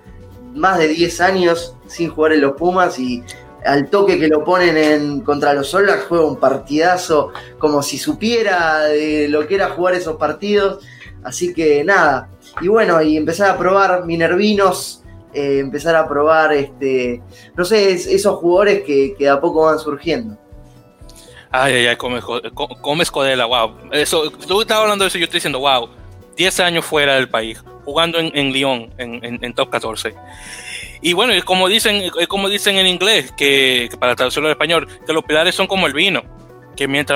[0.53, 3.23] más de 10 años sin jugar en los Pumas y
[3.65, 8.83] al toque que lo ponen en, contra los Solars juega un partidazo como si supiera
[8.83, 10.83] de lo que era jugar esos partidos.
[11.23, 12.29] Así que nada.
[12.61, 17.21] Y bueno, y empezar a probar Minervinos, eh, empezar a probar, este,
[17.55, 20.37] no sé, esos jugadores que, que, a poco van surgiendo.
[21.51, 21.97] Ay, ay, ay,
[22.81, 23.75] Gómez Codela, wow.
[23.91, 25.89] Eso, tú estabas hablando de eso, yo estoy diciendo, wow,
[26.35, 30.13] 10 años fuera del país, jugando en, en Lyon, en, en, top 14.
[31.01, 35.23] Y bueno, como dicen, como dicen en inglés, que para traducirlo al español, que los
[35.23, 36.23] pilares son como el vino,
[36.75, 37.11] que mientras